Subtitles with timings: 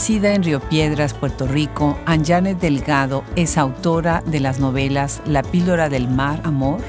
[0.00, 5.90] Nacida en Río Piedras, Puerto Rico, Anjanet Delgado es autora de las novelas La píldora
[5.90, 6.80] del mar, amor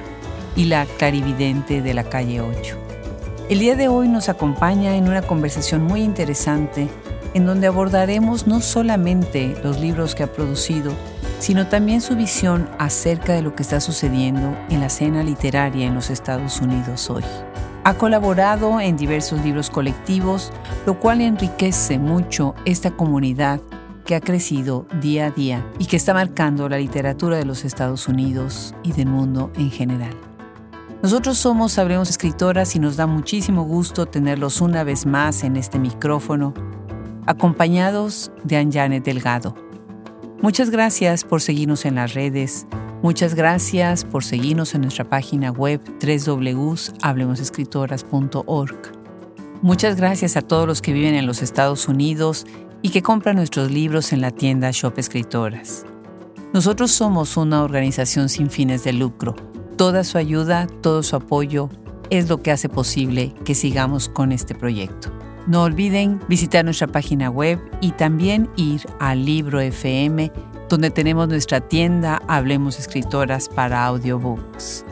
[0.55, 2.77] y La clarividente de la calle 8.
[3.49, 6.87] El día de hoy nos acompaña en una conversación muy interesante
[7.33, 10.93] en donde abordaremos no solamente los libros que ha producido,
[11.39, 15.95] sino también su visión acerca de lo que está sucediendo en la escena literaria en
[15.95, 17.25] los Estados Unidos hoy.
[17.83, 20.51] Ha colaborado en diversos libros colectivos,
[20.85, 23.59] lo cual enriquece mucho esta comunidad
[24.05, 28.07] que ha crecido día a día y que está marcando la literatura de los Estados
[28.07, 30.15] Unidos y del mundo en general.
[31.01, 35.79] Nosotros somos Sabremos Escritoras y nos da muchísimo gusto tenerlos una vez más en este
[35.79, 36.53] micrófono,
[37.25, 39.55] acompañados de Anjanet Delgado.
[40.43, 42.67] Muchas gracias por seguirnos en las redes,
[43.01, 48.77] Muchas gracias por seguirnos en nuestra página web www.hablemosescritoras.org.
[49.63, 52.45] Muchas gracias a todos los que viven en los Estados Unidos
[52.83, 55.83] y que compran nuestros libros en la tienda Shop Escritoras.
[56.53, 59.35] Nosotros somos una organización sin fines de lucro.
[59.77, 61.71] Toda su ayuda, todo su apoyo
[62.11, 65.11] es lo que hace posible que sigamos con este proyecto.
[65.47, 70.31] No olviden visitar nuestra página web y también ir al Libro FM
[70.71, 74.85] donde tenemos nuestra tienda Hablemos Escritoras para audiobooks.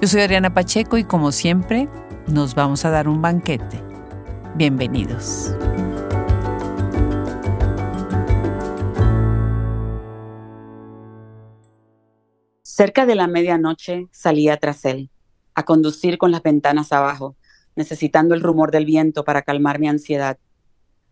[0.00, 1.86] Yo soy Adriana Pacheco y como siempre,
[2.26, 3.78] nos vamos a dar un banquete.
[4.54, 5.54] Bienvenidos.
[12.62, 15.10] Cerca de la medianoche salía tras él,
[15.54, 17.36] a conducir con las ventanas abajo,
[17.76, 20.38] necesitando el rumor del viento para calmar mi ansiedad.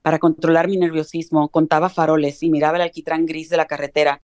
[0.07, 4.23] Para controlar mi nerviosismo, contaba faroles y miraba el alquitrán gris de la carretera.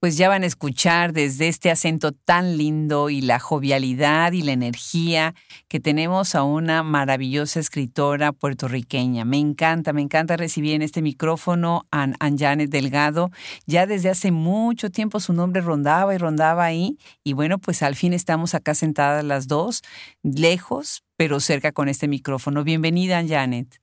[0.00, 4.52] Pues ya van a escuchar desde este acento tan lindo y la jovialidad y la
[4.52, 5.34] energía
[5.68, 9.26] que tenemos a una maravillosa escritora puertorriqueña.
[9.26, 13.30] Me encanta, me encanta recibir en este micrófono a Anjanet Delgado.
[13.66, 16.96] Ya desde hace mucho tiempo su nombre rondaba y rondaba ahí.
[17.24, 19.82] Y bueno, pues al fin estamos acá sentadas las dos,
[20.22, 22.64] lejos, pero cerca con este micrófono.
[22.64, 23.78] Bienvenida, Janet.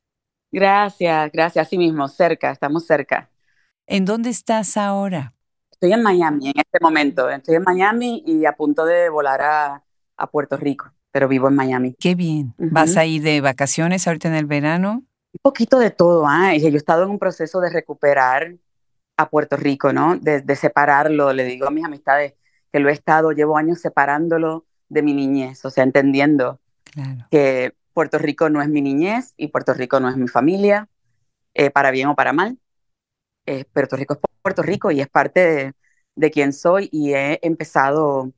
[0.55, 1.67] Gracias, gracias.
[1.67, 3.29] Así mismo, cerca, estamos cerca.
[3.87, 5.33] ¿En dónde estás ahora?
[5.69, 7.29] Estoy en Miami en este momento.
[7.29, 9.81] Estoy en Miami y a punto de volar a,
[10.31, 11.93] Puerto Rico, pero vivo en Miami.
[11.99, 12.53] Qué bien.
[12.57, 15.03] ¿Vas a ir de vacaciones ahorita en el verano?
[15.33, 16.25] Un poquito de todo.
[16.25, 16.55] ¿ah?
[16.55, 18.55] Yo he estado en un proceso de recuperar
[19.17, 20.15] a Puerto Rico, ¿no?
[20.15, 21.33] De, de separarlo.
[21.33, 22.33] Le digo a mis amistades
[22.71, 26.61] que lo he estado, llevo años separándolo de mi niñez, o sea, entendiendo
[26.93, 27.27] claro.
[27.29, 30.89] que Puerto Rico no es mi niñez y Puerto Rico no es mi familia,
[31.55, 32.59] eh, para bien o para mal.
[33.45, 35.73] Eh, Puerto Rico es Puerto Rico y es parte de,
[36.15, 38.33] de quien soy y he empezado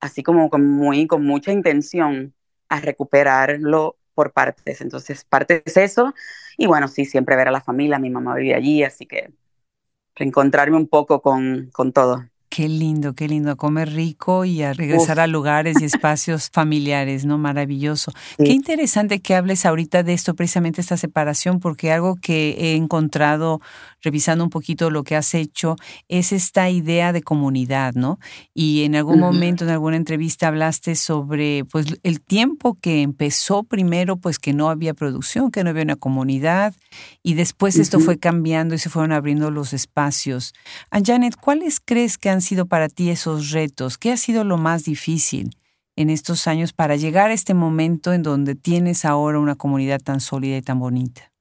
[0.00, 2.34] así como con, muy, con mucha intención
[2.68, 4.80] a recuperarlo por partes.
[4.80, 6.14] Entonces, parte es eso.
[6.56, 9.32] Y bueno, sí, siempre ver a la familia, mi mamá vive allí, así que
[10.16, 12.24] reencontrarme un poco con, con todo.
[12.54, 17.24] Qué lindo, qué lindo, a comer rico y a regresar a lugares y espacios familiares,
[17.24, 17.38] ¿no?
[17.38, 18.12] Maravilloso.
[18.36, 23.62] Qué interesante que hables ahorita de esto, precisamente esta separación, porque algo que he encontrado
[24.02, 25.76] revisando un poquito lo que has hecho
[26.08, 28.18] es esta idea de comunidad, ¿no?
[28.52, 34.18] Y en algún momento, en alguna entrevista, hablaste sobre, pues, el tiempo que empezó primero,
[34.18, 36.74] pues, que no había producción, que no había una comunidad,
[37.22, 40.52] y después esto fue cambiando y se fueron abriendo los espacios.
[40.90, 43.96] Janet, ¿cuáles crees que han sido para ti esos retos?
[43.96, 45.56] ¿Qué ha sido lo más difícil
[45.96, 50.20] en estos años para llegar a este momento en donde tienes ahora una comunidad tan
[50.20, 51.32] sólida y tan bonita?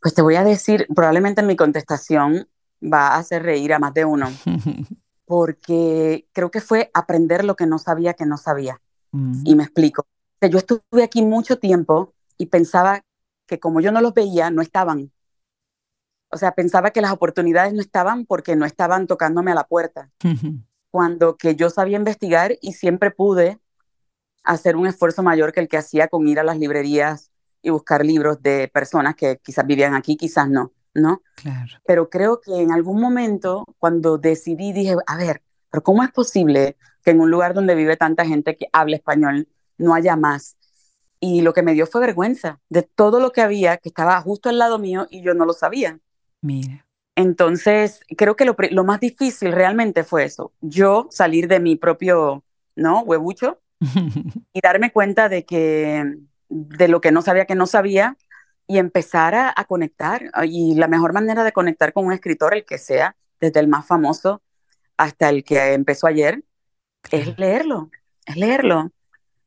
[0.00, 2.48] Pues te voy a decir, probablemente mi contestación
[2.82, 4.30] va a hacer reír a más de uno,
[5.24, 8.80] porque creo que fue aprender lo que no sabía que no sabía.
[9.12, 9.42] Mm.
[9.44, 10.06] Y me explico.
[10.40, 13.04] Yo estuve aquí mucho tiempo y pensaba
[13.46, 15.12] que como yo no los veía, no estaban.
[16.32, 20.10] O sea, pensaba que las oportunidades no estaban porque no estaban tocándome a la puerta.
[20.90, 23.58] Cuando que yo sabía investigar y siempre pude
[24.42, 27.30] hacer un esfuerzo mayor que el que hacía con ir a las librerías
[27.60, 31.22] y buscar libros de personas que quizás vivían aquí, quizás no, ¿no?
[31.36, 31.78] Claro.
[31.86, 36.76] Pero creo que en algún momento, cuando decidí, dije, a ver, pero ¿cómo es posible
[37.04, 40.56] que en un lugar donde vive tanta gente que habla español no haya más?
[41.20, 44.48] Y lo que me dio fue vergüenza de todo lo que había que estaba justo
[44.48, 46.00] al lado mío y yo no lo sabía.
[46.42, 46.84] Mira.
[47.14, 52.42] Entonces, creo que lo, más difícil realmente fue eso, yo salir de mi propio,
[52.74, 53.00] ¿no?
[53.00, 53.60] Huevucho
[54.52, 56.16] y darme cuenta de que,
[56.48, 58.16] de lo que no sabía que no sabía
[58.66, 60.30] y empezar a, conectar.
[60.44, 63.86] Y la mejor manera de conectar con un escritor, el que sea, desde el más
[63.86, 64.40] famoso
[64.96, 66.42] hasta el que empezó ayer,
[67.10, 67.90] es leerlo,
[68.24, 68.90] es leerlo.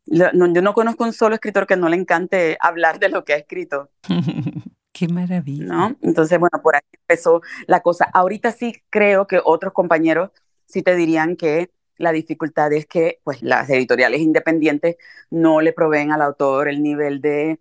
[0.05, 3.37] yo no conozco un solo escritor que no le encante hablar de lo que ha
[3.37, 3.89] escrito.
[4.95, 5.65] Qué maravilla.
[5.65, 5.97] ¿no?
[6.01, 8.05] Entonces, bueno, por ahí empezó la cosa.
[8.13, 10.31] Ahorita sí creo que otros compañeros
[10.67, 14.95] sí te dirían que la dificultad es que pues las editoriales independientes
[15.29, 17.59] no le proveen al autor el nivel de,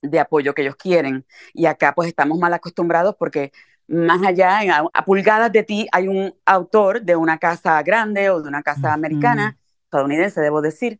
[0.00, 1.26] de apoyo que ellos quieren.
[1.52, 3.52] Y acá pues estamos mal acostumbrados porque
[3.86, 4.60] más allá,
[4.94, 8.94] a, pulgadas de ti, hay un autor de una casa grande o de una casa
[8.94, 10.98] americana, estadounidense, debo decir,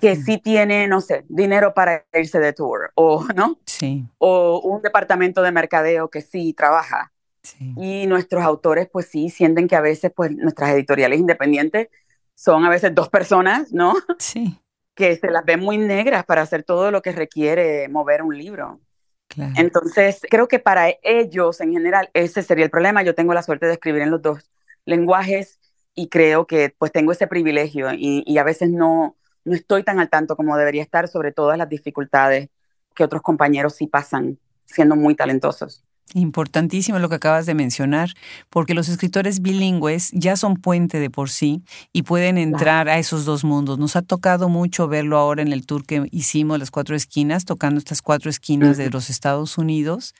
[0.00, 3.58] que sí tiene, no sé, dinero para irse de tour, o, ¿no?
[3.66, 4.06] Sí.
[4.18, 7.12] O un departamento de mercadeo que sí trabaja.
[7.42, 7.74] Sí.
[7.76, 11.88] Y nuestros autores, pues sí, sienten que a veces, pues, nuestras editoriales independientes
[12.34, 13.94] son a veces dos personas, ¿no?
[14.18, 14.58] Sí.
[14.94, 18.80] Que se las ven muy negras para hacer todo lo que requiere mover un libro.
[19.26, 19.52] Claro.
[19.56, 23.02] Entonces, creo que para ellos en general ese sería el problema.
[23.02, 24.50] Yo tengo la suerte de escribir en los dos
[24.84, 25.58] lenguajes
[25.94, 29.98] y creo que pues tengo ese privilegio y, y a veces no, no estoy tan
[29.98, 32.48] al tanto como debería estar sobre todas las dificultades
[32.94, 35.82] que otros compañeros sí pasan siendo muy talentosos.
[36.14, 38.10] Importantísimo lo que acabas de mencionar,
[38.50, 41.62] porque los escritores bilingües ya son puente de por sí
[41.92, 43.78] y pueden entrar a esos dos mundos.
[43.78, 47.78] Nos ha tocado mucho verlo ahora en el tour que hicimos, las cuatro esquinas, tocando
[47.78, 50.14] estas cuatro esquinas de los Estados Unidos,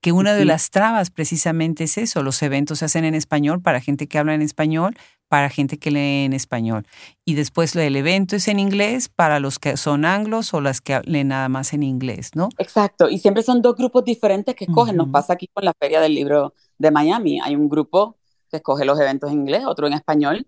[0.00, 3.80] que una de las trabas precisamente es eso, los eventos se hacen en español para
[3.80, 4.96] gente que habla en español,
[5.28, 6.86] para gente que lee en español.
[7.24, 11.00] Y después el evento es en inglés para los que son anglos o las que
[11.04, 12.48] leen nada más en inglés, ¿no?
[12.58, 14.96] Exacto, y siempre son dos grupos diferentes que escogen.
[14.96, 17.40] Nos pasa aquí con la Feria del Libro de Miami.
[17.40, 18.16] Hay un grupo
[18.50, 20.46] que escoge los eventos en inglés, otro en español,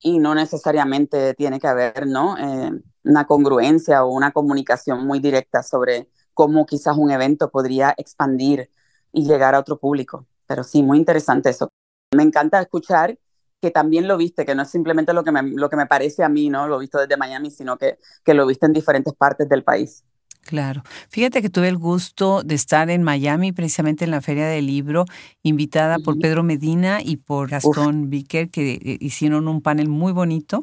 [0.00, 2.36] y no necesariamente tiene que haber, ¿no?
[2.38, 2.72] Eh,
[3.04, 8.70] una congruencia o una comunicación muy directa sobre cómo quizás un evento podría expandir
[9.12, 10.24] y llegar a otro público.
[10.46, 11.68] Pero sí, muy interesante eso.
[12.14, 13.18] Me encanta escuchar
[13.60, 16.22] que también lo viste, que no es simplemente lo que me, lo que me parece
[16.22, 16.68] a mí, ¿no?
[16.68, 20.04] Lo visto desde Miami, sino que, que lo viste en diferentes partes del país.
[20.42, 20.84] Claro.
[21.08, 25.06] Fíjate que tuve el gusto de estar en Miami, precisamente en la Feria del Libro,
[25.42, 30.62] invitada por Pedro Medina y por Gastón Vicker, que eh, hicieron un panel muy bonito.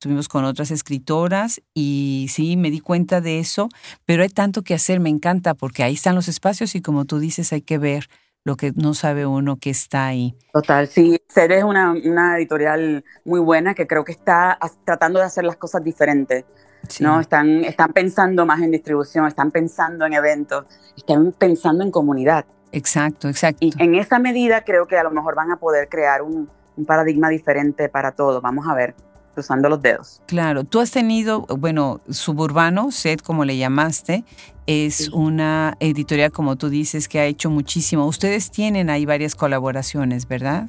[0.00, 3.68] Estuvimos con otras escritoras y sí, me di cuenta de eso,
[4.06, 7.18] pero hay tanto que hacer, me encanta, porque ahí están los espacios y como tú
[7.18, 8.06] dices, hay que ver
[8.42, 10.34] lo que no sabe uno que está ahí.
[10.54, 15.26] Total, sí, Ser es una, una editorial muy buena que creo que está tratando de
[15.26, 16.46] hacer las cosas diferentes.
[17.00, 17.20] ¿no?
[17.20, 20.64] Están, están pensando más en distribución, están pensando en eventos,
[20.96, 22.46] están pensando en comunidad.
[22.72, 23.58] Exacto, exacto.
[23.60, 26.86] Y en esa medida creo que a lo mejor van a poder crear un, un
[26.86, 28.40] paradigma diferente para todo.
[28.40, 28.94] Vamos a ver
[29.40, 30.20] cruzando los dedos.
[30.26, 34.24] Claro, tú has tenido, bueno, Suburbano, SED como le llamaste,
[34.66, 38.06] es una editorial, como tú dices, que ha hecho muchísimo.
[38.06, 40.68] Ustedes tienen ahí varias colaboraciones, ¿verdad?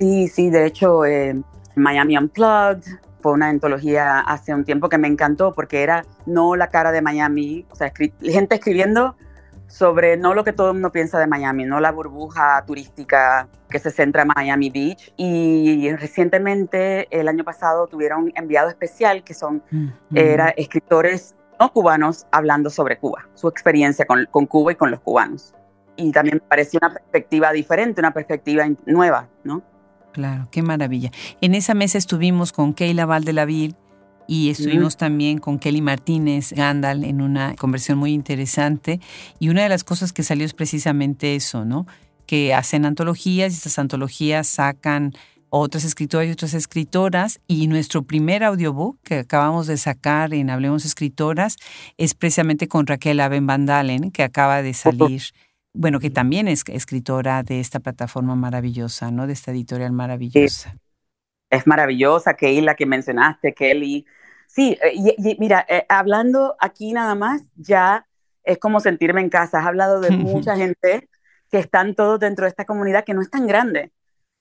[0.00, 1.40] Sí, sí, de hecho, eh,
[1.76, 2.82] Miami Unplugged
[3.20, 7.00] fue una antología hace un tiempo que me encantó porque era no la cara de
[7.00, 9.16] Miami, o sea, gente escribiendo
[9.68, 13.78] sobre no lo que todo el mundo piensa de Miami, no la burbuja turística que
[13.78, 15.12] se centra en Miami Beach.
[15.16, 19.62] Y recientemente, el año pasado, tuvieron un enviado especial que son
[20.12, 25.00] era escritores no cubanos hablando sobre Cuba, su experiencia con, con Cuba y con los
[25.00, 25.54] cubanos.
[25.96, 29.62] Y también me pareció una perspectiva diferente, una perspectiva nueva, ¿no?
[30.12, 31.10] Claro, qué maravilla.
[31.40, 33.74] En esa mesa estuvimos con Keila Valdelaville
[34.28, 39.00] y estuvimos también con Kelly Martínez Gandal en una conversión muy interesante
[39.40, 41.86] y una de las cosas que salió es precisamente eso, ¿no?
[42.26, 45.14] Que hacen antologías y estas antologías sacan
[45.48, 50.84] otras escritoras y otras escritoras y nuestro primer audiobook que acabamos de sacar en Hablemos
[50.84, 51.56] Escritoras
[51.96, 55.22] es precisamente con Raquel Aben Vandalen que acaba de salir
[55.74, 59.26] bueno, que también es escritora de esta plataforma maravillosa, ¿no?
[59.26, 60.76] De esta editorial maravillosa.
[61.50, 64.04] Es maravillosa, Keila, que mencionaste, Kelly.
[64.58, 68.08] Sí, eh, y, mira, eh, hablando aquí nada más, ya
[68.42, 69.60] es como sentirme en casa.
[69.60, 71.08] Has hablado de mucha gente
[71.48, 73.92] que están todos dentro de esta comunidad que no es tan grande,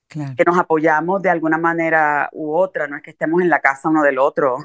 [0.07, 3.89] que nos apoyamos de alguna manera u otra, no es que estemos en la casa
[3.89, 4.57] uno del otro,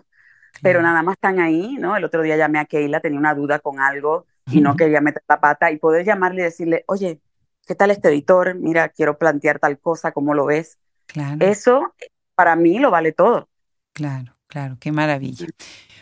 [0.63, 1.99] pero nada más están ahí, ¿no?
[1.99, 5.23] El otro día llamé a Keila, tenía una duda con algo y no quería meter
[5.29, 7.21] la pata y poder llamarle y decirle, oye,
[7.67, 8.55] ¿qué tal este editor?
[8.55, 10.79] Mira, quiero plantear tal cosa, ¿cómo lo ves?
[11.05, 11.37] Claro.
[11.41, 11.95] Eso
[12.35, 13.51] para mí lo vale todo.
[13.93, 15.47] Claro, claro, qué maravilla.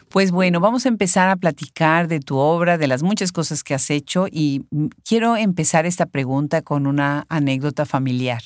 [0.08, 3.74] Pues bueno, vamos a empezar a platicar de tu obra, de las muchas cosas que
[3.74, 8.42] has hecho y mm, quiero empezar esta pregunta con una anécdota familiar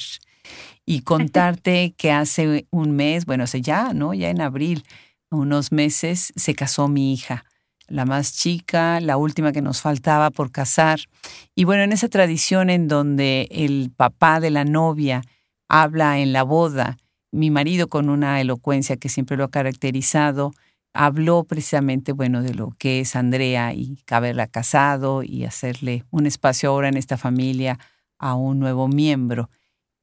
[0.85, 4.13] y contarte que hace un mes, bueno, hace ya, ¿no?
[4.13, 4.85] Ya en abril,
[5.31, 7.47] unos meses, se casó mi hija
[7.87, 11.01] la más chica, la última que nos faltaba por casar.
[11.55, 15.21] Y bueno, en esa tradición en donde el papá de la novia
[15.69, 16.97] habla en la boda,
[17.35, 20.53] mi marido con una elocuencia que siempre lo ha caracterizado,
[20.95, 26.71] habló precisamente, bueno, de lo que es Andrea y haberla casado y hacerle un espacio
[26.71, 27.79] ahora en esta familia
[28.19, 29.51] a un nuevo miembro.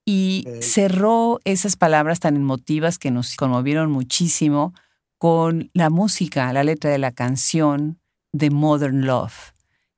[0.06, 4.74] Y cerró esas palabras tan emotivas que nos conmovieron muchísimo
[5.18, 8.00] con la música, la letra de la canción
[8.34, 9.54] de Modern Love,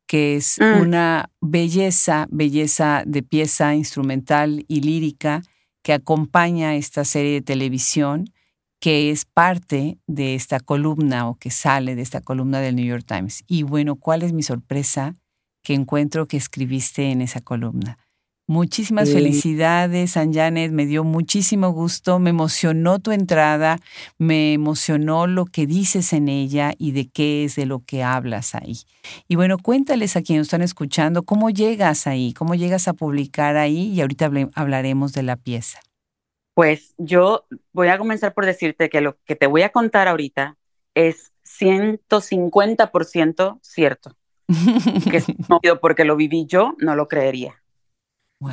[0.05, 0.81] que es mm.
[0.81, 5.41] una belleza, belleza de pieza instrumental y lírica
[5.83, 8.33] que acompaña esta serie de televisión
[8.79, 13.05] que es parte de esta columna o que sale de esta columna del New York
[13.07, 13.45] Times.
[13.47, 15.15] Y bueno, ¿cuál es mi sorpresa
[15.61, 17.97] que encuentro que escribiste en esa columna?
[18.45, 20.73] Muchísimas felicidades, San Janet.
[20.73, 22.19] Me dio muchísimo gusto.
[22.19, 23.79] Me emocionó tu entrada.
[24.17, 28.53] Me emocionó lo que dices en ella y de qué es de lo que hablas
[28.53, 28.79] ahí.
[29.29, 33.93] Y bueno, cuéntales a quienes están escuchando cómo llegas ahí, cómo llegas a publicar ahí
[33.93, 35.79] y ahorita hablaremos de la pieza.
[36.53, 40.57] Pues yo voy a comenzar por decirte que lo que te voy a contar ahorita
[40.95, 44.17] es 150% cierto.
[45.61, 47.62] que porque lo viví yo, no lo creería.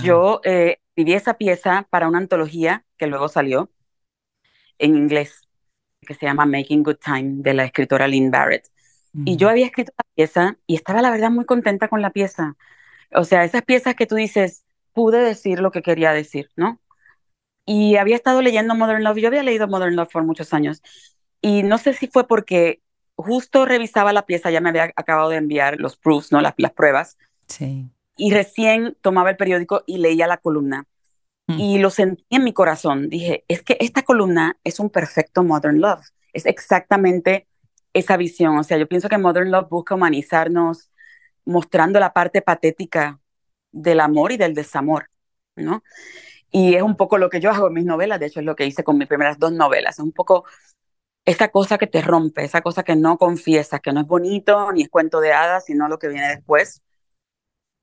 [0.02, 3.70] Yo eh, viví esa pieza para una antología que luego salió
[4.78, 5.48] en inglés,
[6.00, 8.68] que se llama Making Good Time, de la escritora Lynn Barrett.
[9.12, 12.56] Y yo había escrito la pieza y estaba la verdad muy contenta con la pieza.
[13.12, 16.80] O sea, esas piezas que tú dices, pude decir lo que quería decir, ¿no?
[17.66, 20.82] Y había estado leyendo Modern Love, yo había leído Modern Love por muchos años.
[21.40, 22.82] Y no sé si fue porque
[23.16, 26.40] justo revisaba la pieza, ya me había acabado de enviar los proofs, ¿no?
[26.40, 27.18] Las, las pruebas.
[27.48, 30.86] Sí y recién tomaba el periódico y leía la columna.
[31.46, 31.58] Mm.
[31.58, 33.08] Y lo sentí en mi corazón.
[33.08, 36.04] Dije, es que esta columna es un perfecto Modern Love.
[36.34, 37.48] Es exactamente
[37.94, 38.58] esa visión.
[38.58, 40.90] O sea, yo pienso que Modern Love busca humanizarnos
[41.46, 43.18] mostrando la parte patética
[43.72, 45.10] del amor y del desamor,
[45.56, 45.82] ¿no?
[46.50, 48.54] Y es un poco lo que yo hago en mis novelas, de hecho es lo
[48.54, 50.44] que hice con mis primeras dos novelas, es un poco
[51.24, 54.82] esa cosa que te rompe, esa cosa que no confiesas, que no es bonito ni
[54.82, 56.82] es cuento de hadas, sino lo que viene después,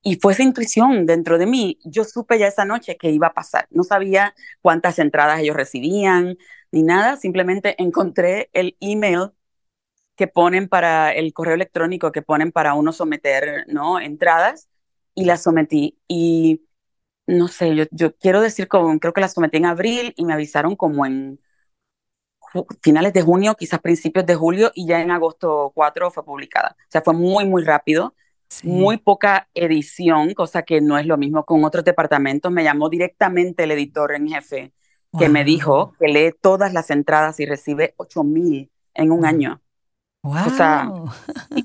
[0.08, 1.80] y fue esa intuición dentro de mí.
[1.84, 3.68] Yo supe ya esa noche que iba a pasar.
[3.72, 6.38] No sabía cuántas entradas ellos recibían
[6.72, 7.18] ni nada.
[7.18, 9.32] Simplemente encontré el email
[10.16, 14.00] que ponen para el correo electrónico que ponen para uno someter ¿no?
[14.00, 14.70] entradas
[15.14, 16.00] y las sometí.
[16.08, 16.66] Y
[17.28, 20.78] no sé, yo, quiero decir, como, creo que las sometí en abril y me avisaron
[20.78, 21.42] como en
[22.82, 26.78] finales de junio, quizás principios de julio, y ya en agosto 4 fue publicada.
[26.80, 28.16] O sea, fue muy, muy rápido
[28.64, 32.52] muy poca edición, cosa que no es lo mismo con otros departamentos.
[32.52, 34.74] Me llamó directamente el editor en jefe
[35.18, 39.62] que me dijo que lee todas las entradas y recibe 8 mil en un año.
[40.24, 40.48] Wow.
[40.48, 40.92] O sea,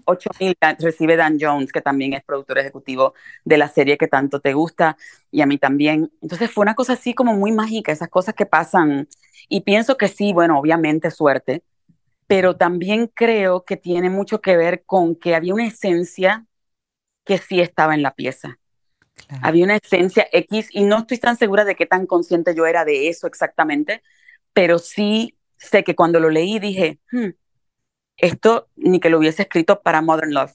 [0.05, 4.41] 8 mil recibe Dan Jones, que también es productor ejecutivo de la serie que tanto
[4.41, 4.97] te gusta
[5.31, 6.12] y a mí también.
[6.21, 9.09] Entonces fue una cosa así como muy mágica, esas cosas que pasan.
[9.49, 11.62] Y pienso que sí, bueno, obviamente suerte,
[12.27, 16.47] pero también creo que tiene mucho que ver con que había una esencia
[17.25, 18.59] que sí estaba en la pieza.
[19.41, 22.85] Había una esencia X y no estoy tan segura de qué tan consciente yo era
[22.85, 24.02] de eso exactamente,
[24.52, 27.29] pero sí sé que cuando lo leí dije, hmm,
[28.17, 30.52] esto ni que lo hubiese escrito para Modern Love.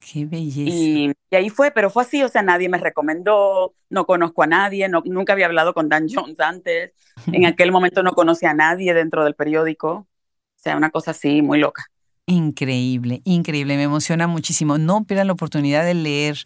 [0.00, 0.70] Qué belleza.
[0.70, 4.88] Y, ahí fue, pero fue así, o sea, nadie me recomendó, no conozco a nadie,
[4.88, 6.92] no, nunca había hablado con Dan Jones antes,
[7.26, 10.06] en aquel momento no conocía a nadie dentro del periódico, o
[10.56, 11.86] sea, una cosa así muy loca.
[12.30, 14.78] Increíble, increíble, me emociona muchísimo.
[14.78, 16.38] No pierdan la oportunidad de leer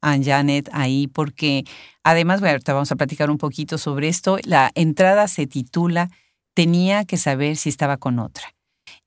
[0.00, 1.64] a Janet ahí porque
[2.04, 4.38] además, bueno, ahorita vamos a platicar un poquito sobre esto.
[4.44, 6.10] La entrada se titula
[6.54, 8.54] Tenía que saber si estaba con otra.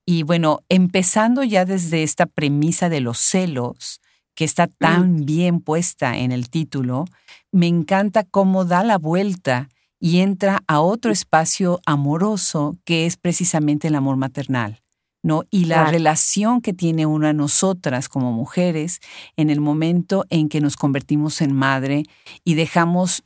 [0.04, 4.02] Y bueno, empezando ya desde esta premisa de los celos,
[4.34, 7.06] que está tan bien puesta en el título,
[7.50, 13.88] me encanta cómo da la vuelta y entra a otro espacio amoroso que es precisamente
[13.88, 14.82] el amor maternal.
[15.22, 15.42] ¿No?
[15.50, 19.00] Y la relación que tiene una nosotras como mujeres
[19.36, 22.04] en el momento en que nos convertimos en madre
[22.44, 23.24] y dejamos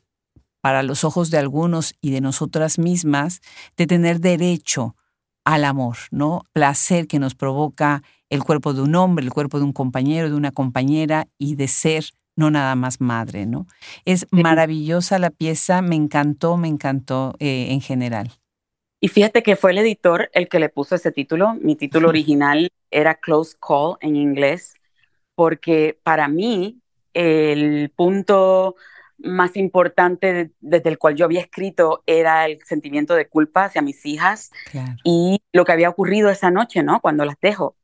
[0.60, 3.40] para los ojos de algunos y de nosotras mismas
[3.76, 4.96] de tener derecho
[5.44, 6.42] al amor, ¿no?
[6.52, 10.36] Placer que nos provoca el cuerpo de un hombre, el cuerpo de un compañero, de
[10.36, 12.04] una compañera y de ser
[12.36, 13.66] no nada más madre, ¿no?
[14.04, 18.39] Es maravillosa la pieza, me encantó, me encantó eh, en general.
[19.00, 21.54] Y fíjate que fue el editor el que le puso ese título.
[21.54, 24.74] Mi título original era Close Call en inglés,
[25.34, 26.80] porque para mí
[27.14, 28.76] el punto
[29.16, 34.04] más importante desde el cual yo había escrito era el sentimiento de culpa hacia mis
[34.06, 34.50] hijas
[35.04, 37.00] y lo que había ocurrido esa noche, ¿no?
[37.00, 37.76] Cuando las dejo.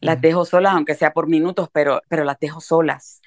[0.00, 3.20] Las dejo solas, aunque sea por minutos, pero, pero las dejo solas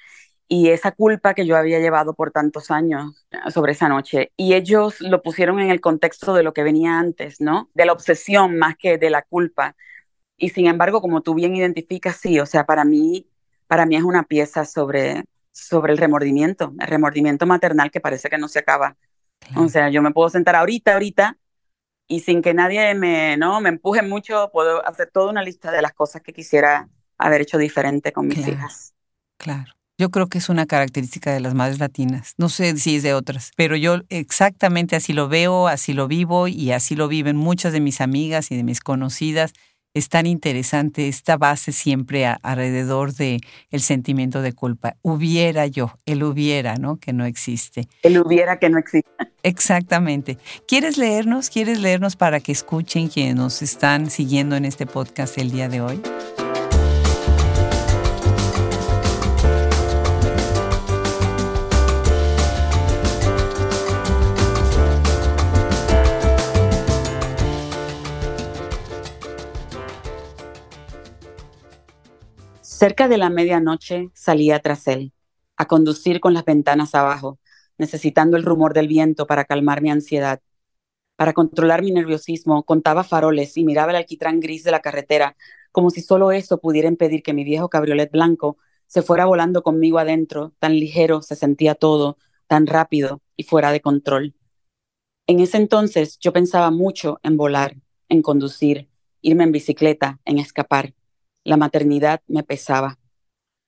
[0.52, 4.32] y esa culpa que yo había llevado por tantos años sobre esa noche.
[4.36, 7.70] Y ellos lo pusieron en el contexto de lo que venía antes, ¿no?
[7.72, 9.76] De la obsesión más que de la culpa.
[10.36, 13.28] Y sin embargo, como tú bien identificas, sí, o sea, para mí,
[13.68, 18.36] para mí es una pieza sobre, sobre el remordimiento, el remordimiento maternal que parece que
[18.36, 18.96] no se acaba.
[19.54, 21.38] O sea, yo me puedo sentar ahorita, ahorita,
[22.08, 23.60] y sin que nadie me, ¿no?
[23.60, 26.88] me empuje mucho, puedo hacer toda una lista de las cosas que quisiera
[27.18, 28.94] haber hecho diferente con mis hijas.
[29.36, 29.79] Claro.
[30.00, 32.32] Yo creo que es una característica de las madres latinas.
[32.38, 36.48] No sé si es de otras, pero yo exactamente así lo veo, así lo vivo
[36.48, 39.52] y así lo viven muchas de mis amigas y de mis conocidas
[39.92, 43.40] es tan interesante esta base siempre alrededor de
[43.70, 44.96] el sentimiento de culpa.
[45.02, 46.96] Hubiera yo, el hubiera, ¿no?
[46.96, 47.86] Que no existe.
[48.02, 49.10] El hubiera que no existe.
[49.42, 50.38] Exactamente.
[50.66, 51.50] ¿Quieres leernos?
[51.50, 55.82] ¿Quieres leernos para que escuchen quienes nos están siguiendo en este podcast el día de
[55.82, 56.00] hoy?
[72.80, 75.12] Cerca de la medianoche salía tras él,
[75.58, 77.38] a conducir con las ventanas abajo,
[77.76, 80.40] necesitando el rumor del viento para calmar mi ansiedad.
[81.14, 85.36] Para controlar mi nerviosismo, contaba faroles y miraba el alquitrán gris de la carretera,
[85.72, 88.56] como si solo eso pudiera impedir que mi viejo cabriolet blanco
[88.86, 93.82] se fuera volando conmigo adentro, tan ligero se sentía todo, tan rápido y fuera de
[93.82, 94.34] control.
[95.26, 97.76] En ese entonces yo pensaba mucho en volar,
[98.08, 98.88] en conducir,
[99.20, 100.94] irme en bicicleta, en escapar.
[101.44, 102.98] La maternidad me pesaba.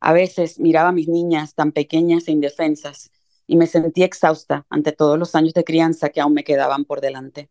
[0.01, 3.11] A veces miraba a mis niñas tan pequeñas e indefensas
[3.47, 7.01] y me sentía exhausta ante todos los años de crianza que aún me quedaban por
[7.01, 7.51] delante.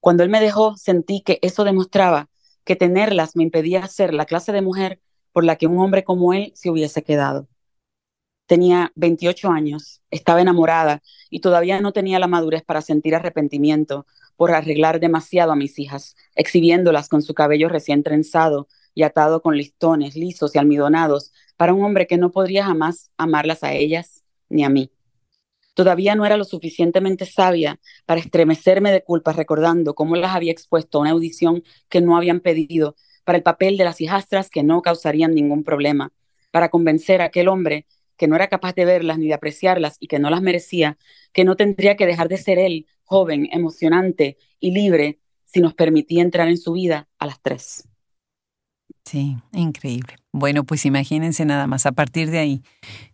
[0.00, 2.30] Cuando él me dejó, sentí que eso demostraba
[2.64, 5.00] que tenerlas me impedía ser la clase de mujer
[5.32, 7.48] por la que un hombre como él se hubiese quedado.
[8.46, 14.52] Tenía 28 años, estaba enamorada y todavía no tenía la madurez para sentir arrepentimiento por
[14.52, 20.16] arreglar demasiado a mis hijas, exhibiéndolas con su cabello recién trenzado y atado con listones
[20.16, 24.68] lisos y almidonados para un hombre que no podría jamás amarlas a ellas ni a
[24.68, 24.90] mí.
[25.74, 30.98] Todavía no era lo suficientemente sabia para estremecerme de culpa recordando cómo las había expuesto
[30.98, 34.82] a una audición que no habían pedido para el papel de las hijastras que no
[34.82, 36.12] causarían ningún problema,
[36.50, 40.08] para convencer a aquel hombre que no era capaz de verlas ni de apreciarlas y
[40.08, 40.98] que no las merecía,
[41.32, 46.22] que no tendría que dejar de ser él, joven, emocionante y libre, si nos permitía
[46.22, 47.88] entrar en su vida a las tres.
[49.04, 50.16] Sí, increíble.
[50.32, 51.84] Bueno, pues imagínense nada más.
[51.86, 52.62] A partir de ahí,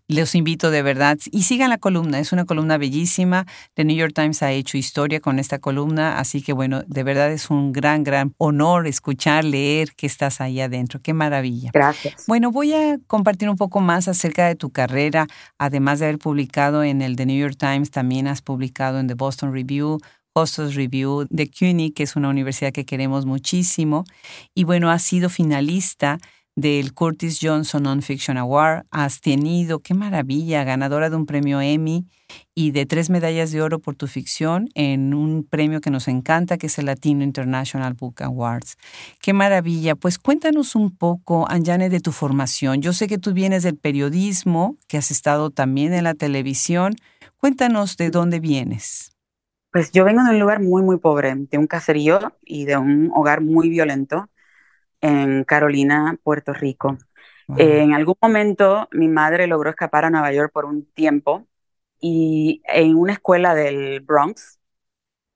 [0.06, 2.18] los invito de verdad y sigan la columna.
[2.18, 3.46] Es una columna bellísima.
[3.74, 7.30] The New York Times ha hecho historia con esta columna, así que bueno, de verdad
[7.30, 11.00] es un gran, gran honor escuchar, leer que estás ahí adentro.
[11.02, 11.70] Qué maravilla.
[11.74, 12.24] Gracias.
[12.26, 15.26] Bueno, voy a compartir un poco más acerca de tu carrera.
[15.58, 19.14] Además de haber publicado en el The New York Times, también has publicado en The
[19.14, 19.98] Boston Review,
[20.38, 24.04] Hostels Review de CUNY, que es una universidad que queremos muchísimo.
[24.54, 26.18] Y bueno, has sido finalista
[26.54, 28.84] del Curtis Johnson Non-Fiction Award.
[28.90, 32.06] Has tenido, qué maravilla, ganadora de un premio Emmy
[32.54, 36.58] y de tres medallas de oro por tu ficción en un premio que nos encanta,
[36.58, 38.76] que es el Latino International Book Awards.
[39.20, 39.94] Qué maravilla.
[39.94, 42.82] Pues cuéntanos un poco, Anjane, de tu formación.
[42.82, 46.96] Yo sé que tú vienes del periodismo, que has estado también en la televisión.
[47.36, 49.17] Cuéntanos de dónde vienes.
[49.70, 53.10] Pues yo vengo de un lugar muy, muy pobre, de un caserío y de un
[53.14, 54.28] hogar muy violento
[55.00, 56.98] en Carolina, Puerto Rico.
[57.56, 61.46] en algún momento mi madre logró escapar a Nueva York por un tiempo
[62.00, 64.58] y en una escuela del Bronx,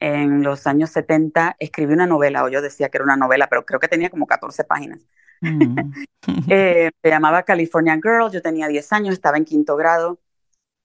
[0.01, 3.64] en los años 70, escribí una novela, o yo decía que era una novela, pero
[3.64, 5.01] creo que tenía como 14 páginas.
[5.40, 5.92] Mm.
[6.49, 10.18] Eh, se llamaba California Girl, yo tenía 10 años, estaba en quinto grado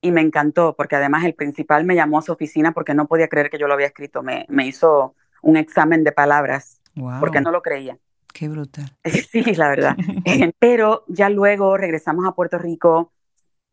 [0.01, 3.27] y me encantó porque además el principal me llamó a su oficina porque no podía
[3.27, 4.23] creer que yo lo había escrito.
[4.23, 6.81] Me, me hizo un examen de palabras
[7.19, 7.97] porque no lo creía.
[8.33, 8.85] Qué brutal.
[9.31, 9.95] Sí, la verdad.
[10.59, 13.11] Pero ya luego regresamos a Puerto Rico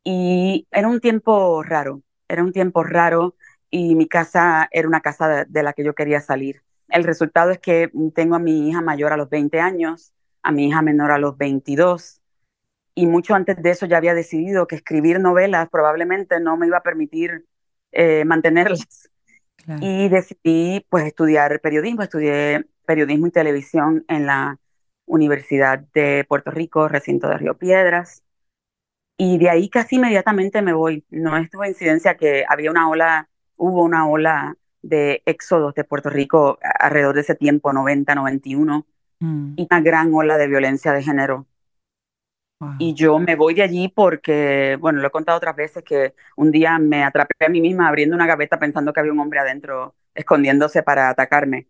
[0.02, 3.36] y era un tiempo raro, era un tiempo raro
[3.70, 6.62] y mi casa era una casa de, de la que yo quería salir.
[6.88, 10.68] El resultado es que tengo a mi hija mayor a los 20 años, a mi
[10.68, 12.20] hija menor a los 22
[12.94, 16.78] y mucho antes de eso ya había decidido que escribir novelas probablemente no me iba
[16.78, 17.44] a permitir
[17.92, 19.10] eh, mantenerlas.
[19.80, 24.58] Y decidí pues estudiar periodismo, estudié periodismo y televisión en la
[25.06, 28.22] Universidad de Puerto Rico, recinto de Río Piedras.
[29.16, 31.04] Y de ahí casi inmediatamente me voy.
[31.08, 36.58] No es coincidencia que había una ola, hubo una ola de éxodos de Puerto Rico
[36.78, 38.86] alrededor de ese tiempo, 90, 91,
[39.20, 39.54] mm.
[39.56, 41.46] y una gran ola de violencia de género
[42.78, 46.50] y yo me voy de allí porque, bueno, lo he contado otras veces que un
[46.50, 49.94] día me atrapé a mí misma abriendo una gaveta pensando que había un hombre adentro
[50.14, 51.66] escondiéndose para atacarme.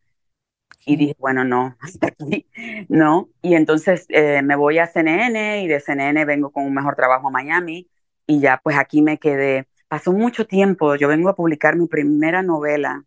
[0.86, 2.46] Y dije, bueno, no, hasta aquí,
[2.88, 3.28] no.
[3.42, 7.28] Y entonces eh, me voy a CNN y de CNN vengo con un mejor trabajo
[7.28, 7.88] a Miami
[8.26, 9.66] y ya pues aquí me quedé.
[9.88, 13.04] Pasó mucho tiempo, yo vengo a publicar mi primera novela,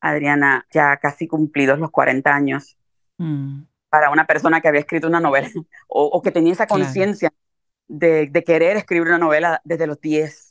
[0.00, 2.76] Adriana, ya casi cumplidos los 40 años,
[3.18, 3.62] mm.
[3.90, 5.48] Para una persona que había escrito una novela
[5.88, 7.30] o, que tenía esa conciencia
[7.88, 10.46] de, de, querer escribir una novela desde los 10.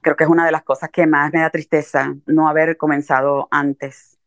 [0.00, 3.48] Creo que es una de las cosas que más me da tristeza, no haber comenzado
[3.50, 4.18] antes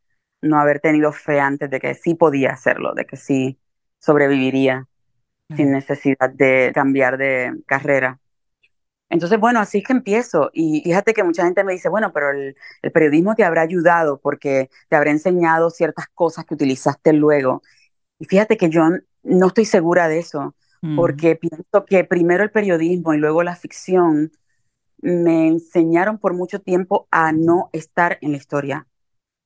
[0.41, 3.60] no haber tenido fe antes de que sí podía hacerlo, de que sí
[3.99, 4.88] sobreviviría
[5.56, 8.19] sin necesidad de cambiar de carrera.
[9.10, 10.49] Entonces, bueno, así es que empiezo.
[10.54, 12.56] Y fíjate que mucha gente me dice, bueno, pero el,
[12.93, 17.62] periodismo te habrá ayudado porque te habrá enseñado ciertas cosas que utilizaste luego.
[18.21, 18.84] Y fíjate que yo
[19.23, 20.53] no estoy segura de eso,
[20.84, 20.95] mm.
[20.95, 24.31] porque pienso que primero el periodismo y luego la ficción
[24.99, 28.88] me enseñaron por mucho tiempo a no estar en la historia,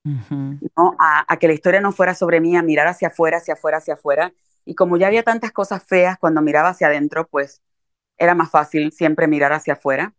[0.03, 0.97] ¿no?
[0.99, 3.93] A, que la historia no fuera sobre mí, a mirar hacia afuera, hacia afuera, hacia
[3.93, 4.33] afuera.
[4.65, 7.61] Y como ya había tantas cosas feas cuando miraba hacia adentro, pues
[8.17, 10.13] era más fácil siempre mirar hacia afuera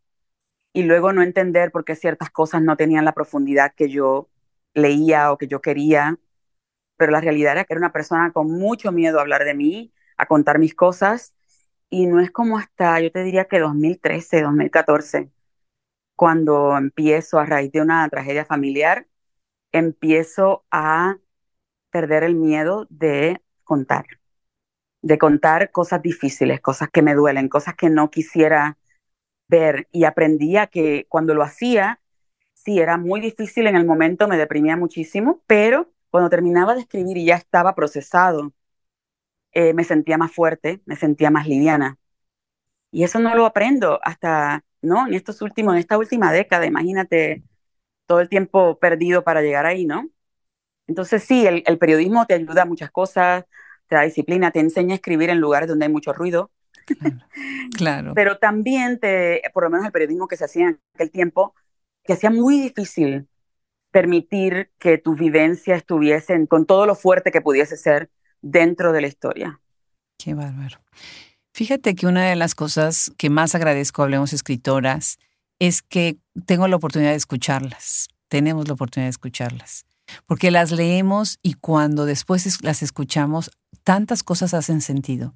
[0.73, 4.31] y luego no entender por qué ciertas cosas no tenían la profundidad que yo
[4.73, 6.19] leía o que yo quería.
[6.97, 9.93] Pero la realidad era que era una persona con mucho miedo a hablar de mí,
[10.17, 11.35] a contar mis cosas.
[11.91, 15.31] Y no es como hasta, yo te diría que 2013, 2014,
[16.17, 19.07] cuando empiezo a raíz de una tragedia familiar,
[19.73, 21.19] empiezo a
[21.91, 24.07] perder el miedo de contar,
[25.03, 28.79] de contar cosas difíciles, cosas que me duelen, cosas que no quisiera
[29.49, 29.89] ver.
[29.93, 32.01] Y aprendí a que cuando lo hacía,
[32.55, 37.16] sí, era muy difícil en el momento, me deprimía muchísimo, pero cuando terminaba de escribir
[37.16, 38.53] y ya estaba procesado,
[39.53, 41.99] eh, me sentía más fuerte, me sentía más liviana.
[42.90, 45.07] Y eso no lo aprendo hasta, ¿no?
[45.07, 47.42] En estos últimos, en esta última década, imagínate
[48.07, 50.09] todo el tiempo perdido para llegar ahí, ¿no?
[50.87, 53.45] Entonces sí, el, periodismo te ayuda a muchas cosas,
[53.88, 56.51] te da disciplina, te enseña a escribir en lugares donde hay mucho ruido.
[57.77, 58.12] Claro.
[58.14, 61.55] Pero también te, por lo menos el periodismo que se hacía en aquel tiempo,
[62.05, 63.27] que hacía muy difícil
[63.97, 68.11] permitir que tus vivencias estuviesen con todo lo fuerte que pudiese ser
[68.43, 69.63] dentro de la historia.
[70.19, 70.81] Qué bárbaro.
[71.55, 75.17] Fíjate que una de las cosas que más agradezco, hablemos escritoras,
[75.59, 79.87] es que tengo la oportunidad de escucharlas, tenemos la oportunidad de escucharlas,
[80.27, 83.51] porque las leemos y cuando después las escuchamos,
[83.83, 85.35] tantas cosas hacen sentido,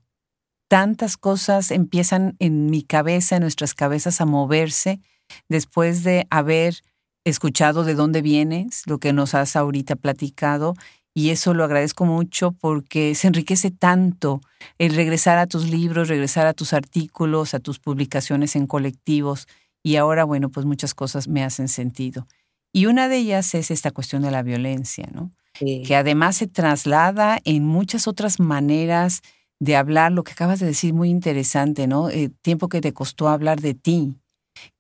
[0.68, 5.00] tantas cosas empiezan en mi cabeza, en nuestras cabezas a moverse
[5.48, 6.82] después de haber
[7.30, 10.74] escuchado de dónde vienes, lo que nos has ahorita platicado,
[11.14, 14.40] y eso lo agradezco mucho porque se enriquece tanto
[14.78, 19.48] el regresar a tus libros, regresar a tus artículos, a tus publicaciones en colectivos
[19.82, 22.26] y ahora, bueno, pues muchas cosas me hacen sentido.
[22.72, 25.30] Y una de ellas es esta cuestión de la violencia, ¿no?
[25.58, 29.20] Que además se traslada en muchas otras maneras
[29.58, 32.08] de hablar, lo que acabas de decir, muy interesante, ¿no?
[32.08, 34.14] El eh, tiempo que te costó hablar de ti,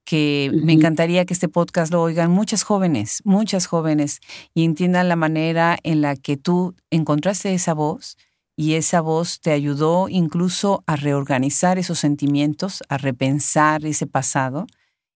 [0.04, 4.20] que me encantaría que este podcast lo oigan muchas jóvenes, muchas jóvenes,
[4.54, 8.16] y entiendan la manera en la que tú encontraste esa voz
[8.56, 14.66] y esa voz te ayudó incluso a reorganizar esos sentimientos, a repensar ese pasado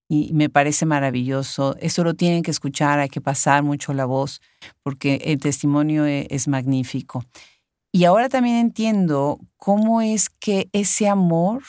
[0.07, 1.75] y me parece maravilloso.
[1.79, 4.41] Eso lo tienen que escuchar, hay que pasar mucho la voz
[4.81, 7.23] porque el testimonio e, es, magnífico.
[7.91, 11.63] Y ahora también entiendo cómo es que ese amor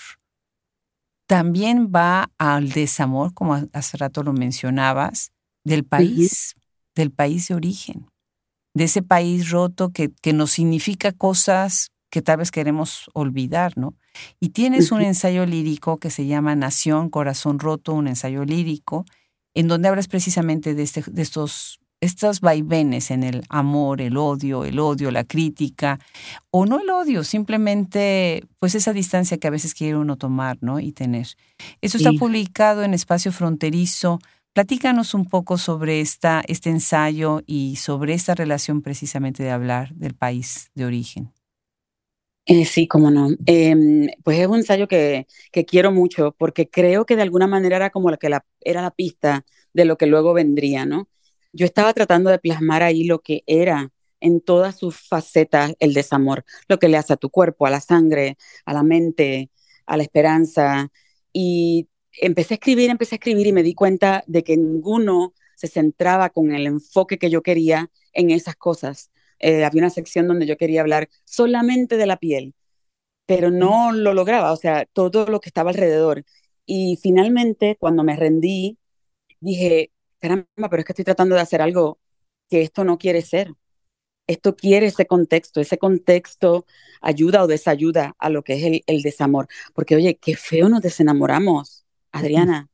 [1.26, 5.32] también va al desamor, como hace rato lo mencionabas,
[5.64, 6.54] del país,
[6.94, 8.06] del país de origen,
[8.74, 13.94] de ese país roto que, que nos significa cosas que tal vez queremos olvidar, ¿no?
[14.40, 19.04] Y tienes un ensayo lírico que se llama Nación, Corazón Roto, un ensayo lírico,
[19.54, 24.64] en donde hablas precisamente de, este, de estos, estos vaivenes en el amor, el odio,
[24.64, 25.98] el odio, la crítica,
[26.50, 30.78] o no el odio, simplemente pues esa distancia que a veces quiere uno tomar, ¿no?
[30.78, 31.28] Y tener.
[31.80, 34.18] Eso está publicado en Espacio Fronterizo.
[34.52, 40.14] Platícanos un poco sobre esta, este ensayo y sobre esta relación precisamente de hablar del
[40.14, 41.32] país de origen.
[42.46, 43.30] Eh, sí, cómo no.
[43.44, 47.76] Em, pues es un ensayo que, que, quiero mucho porque creo que de alguna manera
[47.76, 51.08] era como la que la, era la pista de lo que luego vendría, ¿no?
[51.56, 56.44] Yo estaba tratando de plasmar ahí lo que era en todas sus facetas el desamor,
[56.68, 59.50] lo que le hace a tu cuerpo, a la sangre, a la mente,
[59.86, 60.90] a la esperanza.
[61.32, 65.68] Y empecé a escribir, empecé a escribir y me di cuenta de que ninguno se
[65.68, 70.46] centraba con el enfoque que yo quería en esas cosas eh, había una sección donde
[70.46, 72.54] yo quería hablar solamente de la piel,
[73.26, 76.24] pero no lo lograba, o sea, todo lo que estaba alrededor.
[76.66, 78.78] Y finalmente, cuando me rendí,
[79.40, 81.98] dije, caramba, pero es que estoy tratando de hacer algo
[82.48, 83.52] que esto no quiere ser.
[84.28, 86.66] esto quiere ese contexto, ese contexto
[87.00, 89.46] ayuda o desayuda a lo que es el, desamor.
[89.72, 92.68] Porque, oye, qué feo nos desenamoramos, Adriana.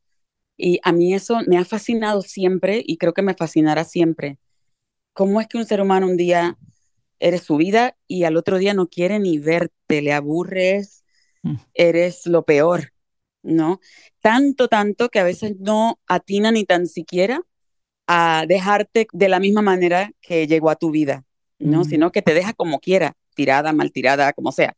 [0.57, 4.39] Y a mí eso me ha fascinado siempre y creo que me fascinará siempre.
[5.13, 6.57] ¿Cómo es que un ser humano un día
[7.23, 11.05] eres su vida y al otro día no quiere ni verte, le aburres,
[11.43, 11.57] mm.
[11.75, 12.92] eres lo peor,
[13.43, 13.81] ¿no?
[14.21, 17.43] Tanto, tanto que a veces no atina ni tan siquiera
[18.07, 21.25] a dejarte de la misma manera que llegó a tu vida,
[21.59, 21.85] ¿no?
[21.85, 24.75] Sino que te deja como quiera, tirada, mal tirada, como sea,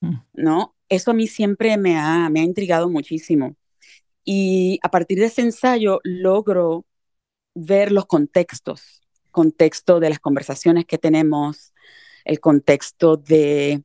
[0.00, 0.16] mm.
[0.34, 0.74] ¿no?
[0.88, 3.56] Eso a mí siempre me ha, me ha intrigado muchísimo.
[4.24, 6.84] Y a partir de ese ensayo logro
[7.54, 11.72] ver los contextos, contexto de las conversaciones que tenemos,
[12.24, 13.82] el contexto de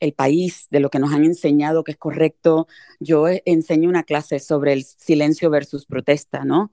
[0.00, 2.66] el país, de lo que nos han enseñado que es correcto.
[2.98, 6.70] Yo enseño una clase sobre el silencio versus protesta, ¿no?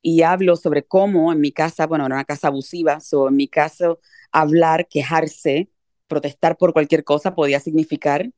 [0.00, 3.48] Y hablo sobre cómo en mi casa, bueno, era una casa abusiva, o en mi
[3.48, 4.00] caso,
[4.32, 5.70] hablar, quejarse,
[6.08, 8.30] protestar por cualquier cosa podía significar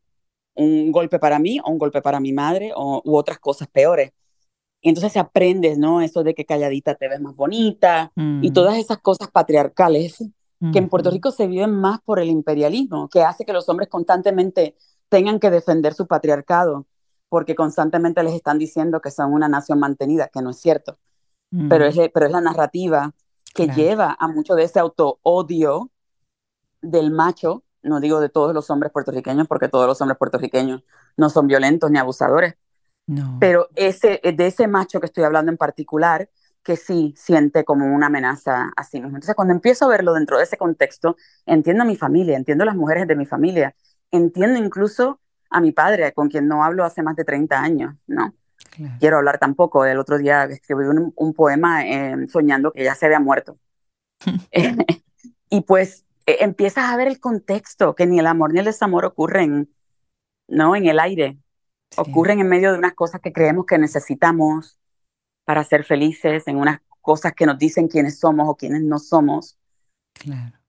[0.54, 4.12] un golpe para mí o un golpe para mi madre o, u otras cosas peores.
[4.80, 6.02] Y entonces aprendes, ¿no?
[6.02, 8.52] Eso de que calladita te ves más bonita y mm.
[8.52, 10.22] todas esas cosas patriarcales
[10.72, 13.88] que en Puerto Rico se viven más por el imperialismo, que hace que los hombres
[13.88, 14.76] constantemente
[15.08, 16.86] tengan que defender su patriarcado,
[17.28, 20.98] porque constantemente les están diciendo que son una nación mantenida, que no es cierto.
[21.68, 23.12] pero, es, pero es la narrativa
[23.54, 25.90] que lleva a mucho de ese auto-odio
[26.82, 30.82] del macho, no digo de todos los hombres puertorriqueños, porque todos los hombres puertorriqueños
[31.16, 32.54] no son violentos ni abusadores,
[33.06, 33.36] no.
[33.38, 36.28] pero ese, de ese macho que estoy hablando en particular,
[36.64, 39.16] que sí siente como una amenaza a sí mismo.
[39.16, 42.66] Entonces, cuando empiezo a verlo dentro de ese contexto, entiendo a mi familia, entiendo a
[42.66, 43.76] las mujeres de mi familia,
[44.10, 48.34] entiendo incluso a mi padre, con quien no hablo hace más de 30 años, ¿no?
[48.98, 49.84] Quiero hablar tampoco.
[49.84, 53.58] El otro día escribí un, poema eh, soñando que ya se había muerto.
[55.50, 59.04] y pues e, empiezas a ver el contexto, que ni el amor ni el desamor
[59.04, 59.72] ocurren,
[60.48, 60.74] ¿no?
[60.74, 61.38] En el aire.
[61.96, 64.80] Ocurren en medio de unas cosas que creemos que necesitamos,
[65.44, 69.58] para ser felices, en unas cosas que nos dicen quiénes somos o quiénes no somos.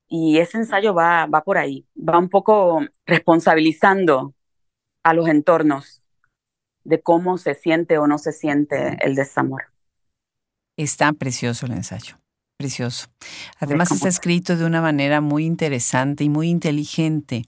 [0.08, 4.34] Y ese ensayo va, va por ahí, va un poco responsabilizando
[5.04, 6.02] a los entornos
[6.84, 9.64] de cómo se siente o no se siente el desamor.
[10.78, 12.18] Está precioso el ensayo,
[12.58, 13.08] precioso.
[13.60, 17.44] Además está escrito de una manera muy interesante y muy inteligente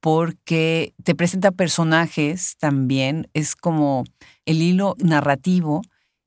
[0.00, 4.02] porque te presenta personajes también, es como
[4.46, 5.82] el hilo narrativo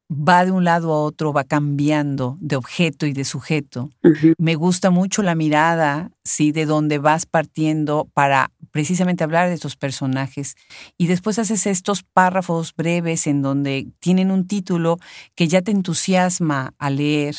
[0.10, 3.90] va de un lado a otro, va cambiando de objeto y de sujeto.
[4.38, 9.76] Me gusta mucho la mirada, sí, de donde vas partiendo para precisamente hablar de estos
[9.76, 10.56] personajes.
[10.98, 15.00] Y después haces estos párrafos breves en donde tienen un título
[15.34, 17.36] que ya te entusiasma a leer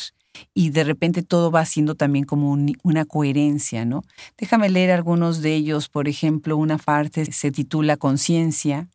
[0.53, 4.03] y de repente todo va siendo también como una coherencia, ¿no?
[4.37, 5.89] Déjame leer algunos de ellos.
[5.89, 8.87] Por ejemplo, una parte se titula Conciencia,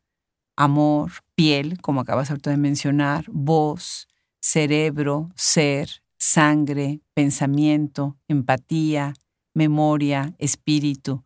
[0.56, 4.08] amor, piel, como acabas de mencionar, voz,
[4.40, 9.14] cerebro, ser, sangre, pensamiento, empatía,
[9.54, 11.24] memoria, espíritu.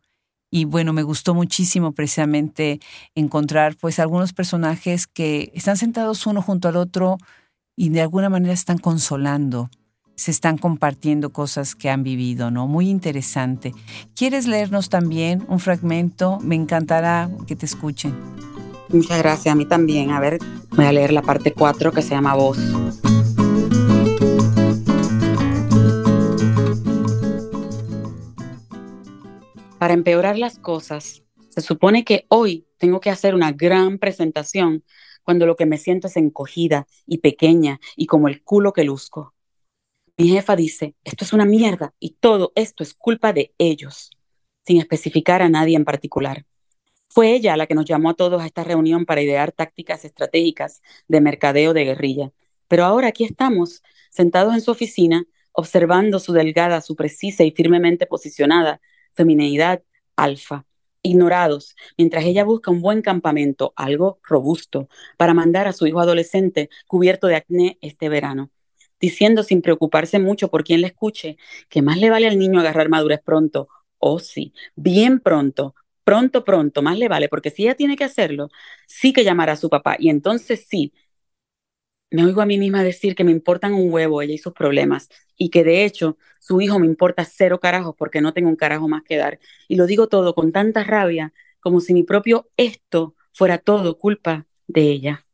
[0.49, 2.79] Y bueno, me gustó muchísimo precisamente
[3.15, 7.17] encontrar pues algunos personajes que están sentados uno junto al otro
[7.75, 9.69] y de alguna manera están consolando,
[10.15, 12.65] se están compartiendo cosas que han vivido, ¿no?
[12.65, 13.73] Muy interesante.
[14.15, 16.39] ¿Quieres leernos también un fragmento?
[16.41, 18.15] Me encantará que te escuchen.
[18.89, 20.11] Muchas gracias, a mí también.
[20.11, 20.39] A ver,
[20.71, 22.57] voy a leer la parte 4 que se llama Voz.
[29.77, 34.83] Para empeorar las cosas, se supone que hoy tengo que hacer una gran presentación
[35.23, 39.33] cuando lo que me siento es encogida y pequeña y como el culo que luzco.
[40.17, 44.09] Mi jefa dice, esto es una mierda y todo esto es culpa de ellos,
[44.65, 46.45] sin especificar a nadie en particular.
[47.09, 50.81] Fue ella la que nos llamó a todos a esta reunión para idear tácticas estratégicas
[51.07, 52.31] de mercadeo de guerrilla.
[52.67, 58.05] Pero ahora aquí estamos, sentados en su oficina, observando su delgada, su precisa y firmemente
[58.05, 58.81] posicionada
[59.13, 59.81] femineidad
[60.15, 60.65] alfa,
[61.01, 66.69] ignorados, mientras ella busca un buen campamento, algo robusto, para mandar a su hijo adolescente
[66.87, 68.51] cubierto de acné este verano,
[68.99, 71.37] diciendo sin preocuparse mucho por quien le escuche
[71.69, 75.75] que más le vale al niño agarrar madurez pronto, oh sí, bien pronto,
[76.07, 78.49] pronto, pronto, más le vale, porque si ella tiene que hacerlo,
[78.87, 79.97] sí que llamará a su papá.
[79.99, 80.93] Y entonces sí,
[82.09, 85.09] me oigo a mí misma decir que me importan un huevo ella y sus problemas,
[85.35, 88.87] y que de hecho su hijo me importa cero carajos porque no tengo un carajo
[88.87, 89.37] más que dar.
[89.67, 94.45] Y lo digo todo con tanta rabia, como si mi propio esto fuera todo culpa
[94.67, 95.25] de ella.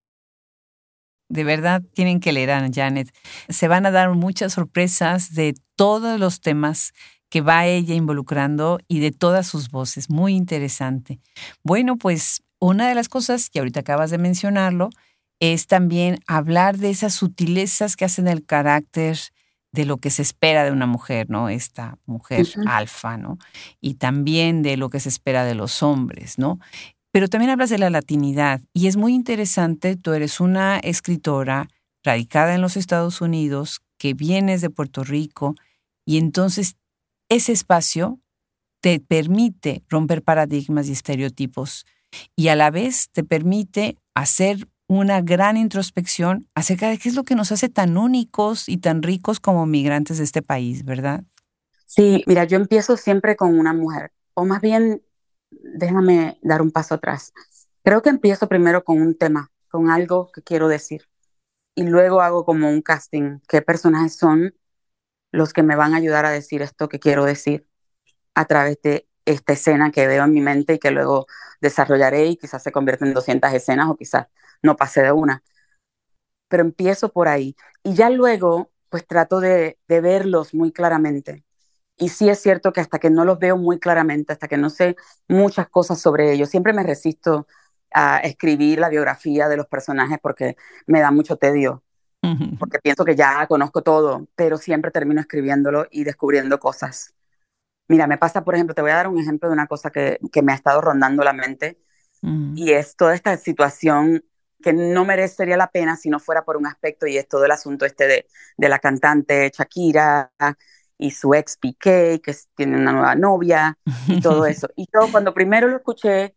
[1.30, 3.10] De verdad tienen que leer a Janet.
[3.48, 6.94] Se van a dar muchas sorpresas de todos los temas
[7.34, 10.08] que va ella involucrando y de todas sus voces.
[10.08, 11.20] Muy interesante.
[11.64, 14.92] Bueno, pues una de las cosas que ahorita acabas de mencionarlo
[15.40, 19.18] es también hablar de esas sutilezas que hacen el carácter
[19.72, 21.50] de lo que se espera de una mujer, ¿no?
[21.50, 23.40] Esta mujer alfa, ¿no?
[23.82, 26.60] Y también de lo que se espera de los hombres, ¿no?
[27.12, 31.68] Pero también hablas de la latinidad y es muy interesante, tú eres una escritora
[32.04, 35.56] radicada en los Estados Unidos, que vienes de Puerto Rico
[36.06, 36.76] y entonces
[37.36, 38.20] ese espacio
[38.80, 41.86] te permite romper paradigmas y estereotipos
[42.36, 47.24] y a la vez te permite hacer una gran introspección acerca de qué es lo
[47.24, 51.24] que nos hace tan únicos y tan ricos como migrantes de este país, ¿verdad?
[51.88, 55.02] Sí, mira, yo empiezo siempre con una mujer, o más bien,
[55.50, 57.34] déjame dar un paso atrás.
[57.84, 61.08] Creo que empiezo primero con un tema, con algo que quiero decir,
[61.76, 64.54] y luego hago como un casting, qué personajes son
[65.34, 67.68] los que me van a ayudar a decir esto que quiero decir
[68.36, 71.28] a través de esta escena que veo en mi mente y que luego
[71.62, 74.28] desarrollaré y quizás se convierta en 200 escenas o quizás
[74.64, 75.44] no pase de una.
[76.48, 81.44] Pero empiezo por ahí y ya luego pues trato de, de verlos muy claramente.
[81.98, 84.70] Y sí es cierto que hasta que no los veo muy claramente, hasta que no
[84.70, 84.98] sé
[85.30, 87.48] muchas cosas sobre ellos, siempre me resisto
[87.94, 91.84] a escribir la biografía de los personajes porque me da mucho tedio,
[92.58, 97.14] porque pienso que ya conozco todo, pero siempre termino escribiéndolo y descubriendo cosas.
[97.88, 100.20] Mira, me pasa, por ejemplo, te voy a dar un ejemplo de una cosa que,
[100.32, 101.80] que me ha estado rondando la mente
[102.56, 104.24] y es toda esta situación
[104.62, 107.52] que no merecería la pena si no fuera por un aspecto y es todo el
[107.52, 110.32] asunto este de, de la cantante Shakira
[110.98, 114.70] y su ex Piqué, que tiene una nueva novia y todo eso.
[114.76, 116.36] Y yo cuando primero lo escuché,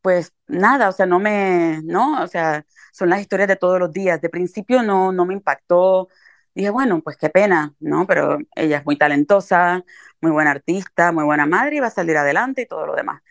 [0.00, 3.92] pues nada, o sea, no me, no, o sea, son las historias de todos los
[3.92, 4.20] días.
[4.20, 6.08] De principio no, no me impactó.
[6.54, 8.06] Dije, bueno, pues qué pena, ¿no?
[8.06, 9.84] Pero ella es muy talentosa,
[10.20, 13.22] muy buena artista, muy buena madre y va a salir adelante y todo lo demás.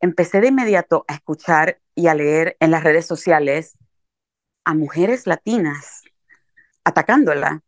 [0.00, 3.78] Empecé de inmediato a escuchar y a leer en las redes sociales
[4.64, 6.02] a mujeres latinas
[6.84, 7.62] atacándola.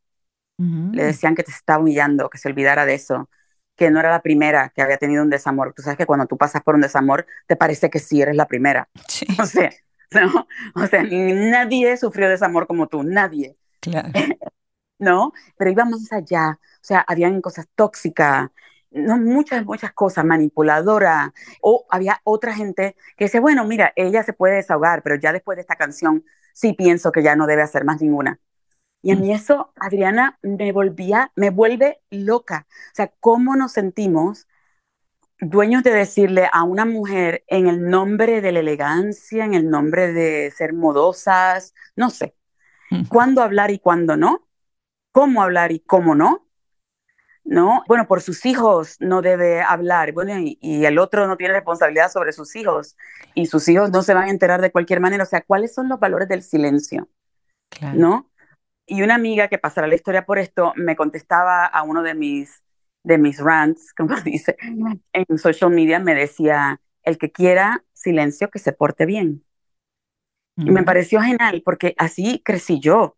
[0.92, 3.30] Le decían que te estaba humillando, que se olvidara de eso,
[3.78, 5.72] que no era la primera que había tenido un desamor.
[5.72, 8.46] Tú sabes que cuando tú pasas por un desamor, te parece que sí eres la
[8.46, 8.88] primera.
[9.40, 9.70] O sea,
[10.10, 13.56] no, o sea, nadie sufrió desamor como tú, nadie.
[13.80, 14.10] Claro.
[14.98, 15.32] ¿No?
[15.56, 16.58] Pero iba más allá.
[16.60, 18.50] O sea, habían cosas tóxicas,
[18.90, 21.32] no, muchas, muchas cosas, manipuladora.
[21.62, 25.56] O había otra gente que dice, bueno, mira, ella se puede desahogar, pero ya después
[25.56, 28.40] de esta canción sí pienso que ya no debe hacer más ninguna.
[29.00, 32.66] Y a mí eso, Adriana, me volvía, me vuelve loca.
[32.68, 34.48] O sea, ¿cómo nos sentimos
[35.40, 40.12] dueños de decirle a una mujer en el nombre de la elegancia, en el nombre
[40.12, 42.34] de ser modosas, no sé,
[43.08, 44.48] cuándo hablar y cuándo no,
[45.12, 46.46] cómo hablar y cómo no?
[47.44, 47.82] ¿No?
[47.88, 52.10] Bueno, por sus hijos no debe hablar, bueno, y, y el otro no tiene responsabilidad
[52.10, 52.96] sobre sus hijos,
[53.34, 55.22] y sus hijos no se van a enterar de cualquier manera.
[55.22, 57.08] O sea, ¿cuáles son los valores del silencio?
[57.70, 57.98] Claro.
[57.98, 58.27] ¿No?
[58.88, 62.62] Y una amiga que pasará la historia por esto me contestaba a uno de mis,
[63.04, 64.56] de mis rants, como dice,
[65.12, 69.44] en social media, me decía, el que quiera silencio, que se porte bien.
[70.56, 73.16] Y me pareció genial porque así crecí yo,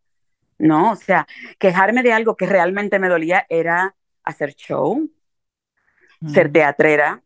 [0.59, 0.91] ¿no?
[0.91, 1.25] O sea,
[1.57, 5.09] quejarme de algo que realmente me dolía era hacer show,
[6.27, 7.23] ser teatrera.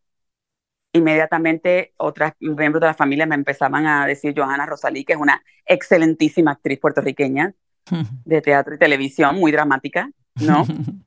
[0.93, 5.43] Inmediatamente otras miembros de la familia me empezaban a decir Johanna Rosalí, que es una
[5.65, 7.53] excelentísima actriz puertorriqueña,
[8.25, 10.65] de teatro y televisión, muy dramática, ¿no?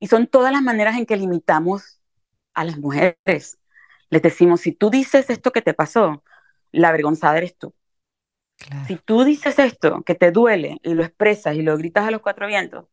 [0.00, 2.00] y son todas las maneras en que limitamos
[2.54, 3.58] a las mujeres.
[4.10, 6.22] Les decimos, si tú dices esto que te pasó,
[6.72, 7.74] la avergonzada eres tú.
[8.56, 8.86] Claro.
[8.86, 12.22] Si tú dices esto que te duele y lo expresas y lo gritas a los
[12.22, 12.86] cuatro vientos,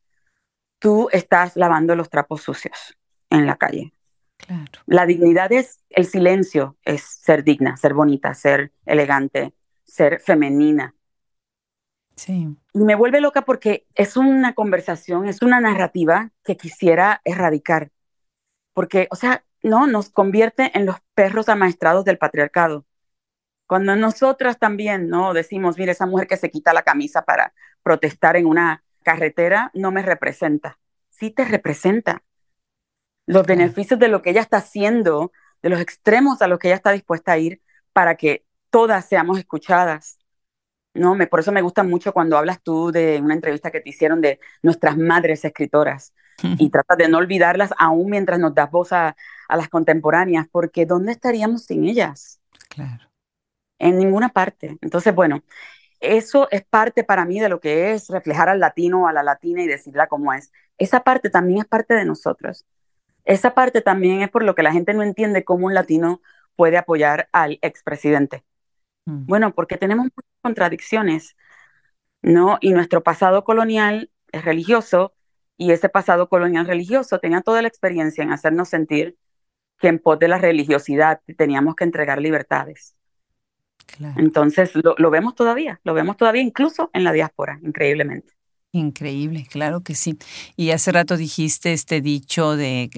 [0.79, 2.97] tú estás lavando los trapos sucios
[3.29, 3.93] en la calle.
[4.38, 4.81] Claro.
[4.86, 9.53] La dignidad es el silencio, es ser digna, ser bonita, ser elegante,
[9.86, 10.93] ser femenina,
[12.16, 12.47] Sí.
[12.74, 17.91] Y me vuelve loca porque es una conversación, es una narrativa que quisiera erradicar.
[18.74, 22.86] Porque, o sea, no, nos convierte en los perros amaestrados del patriarcado.
[23.66, 25.34] Cuando nosotras también, ¿no?
[25.34, 29.91] Decimos, mire, esa mujer que se quita la camisa para protestar en una carretera no
[29.91, 30.80] me representa.
[31.09, 32.24] Sí te representa.
[33.26, 36.76] Los beneficios de lo que ella está haciendo, de los extremos a los que ella
[36.76, 37.61] está dispuesta a ir
[37.93, 40.20] para que todas seamos escuchadas.
[40.93, 43.89] No, me, por eso me gusta mucho cuando hablas tú de una entrevista que te
[43.89, 46.13] hicieron de nuestras madres escritoras
[46.57, 49.15] y tratas de no olvidarlas aún mientras nos das voz a,
[49.47, 52.41] a, las contemporáneas, porque ¿dónde estaríamos sin ellas?
[52.69, 53.09] Claro.
[53.79, 54.77] En ninguna parte.
[54.81, 55.43] Entonces, bueno,
[56.03, 59.63] eso es parte para mí de lo que es reflejar al latino, a la latina
[59.63, 60.51] y decirla como es.
[60.77, 62.65] Esa parte también es parte de nosotros.
[63.25, 66.21] esa parte también es por lo que la gente no entiende cómo un latino
[66.57, 68.43] puede apoyar al expresidente.
[69.06, 69.26] Mm.
[69.26, 71.36] Bueno, porque tenemos muchas contradicciones,
[72.22, 72.58] ¿no?
[72.62, 75.14] Y nuestro pasado colonial es religioso
[75.58, 79.18] y ese pasado colonial religioso tenía toda la experiencia en hacernos sentir
[79.78, 82.95] que en pos de la religiosidad teníamos que entregar libertades.
[84.18, 88.34] Entonces lo, vemos todavía, lo vemos todavía incluso en la diáspora, increíblemente.
[88.72, 90.18] Increíble, claro que sí.
[90.56, 92.89] Y hace rato dijiste este dicho de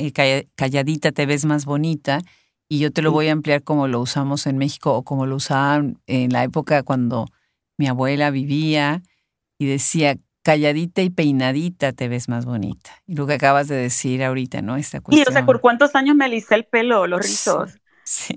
[0.56, 2.22] calladita te ves más bonita
[2.68, 5.36] y yo te lo voy a ampliar como lo usamos en México o como lo
[5.36, 7.28] usaban en la época cuando
[7.78, 9.02] mi abuela vivía
[9.58, 12.92] y decía calladita y peinadita te ves más bonita.
[13.08, 14.78] Y lo que acabas de decir ahorita, ¿no?
[14.78, 15.26] Esta cuestión.
[15.26, 17.80] Y o sea, ¿por cuántos años me alisé el pelo, los rizos?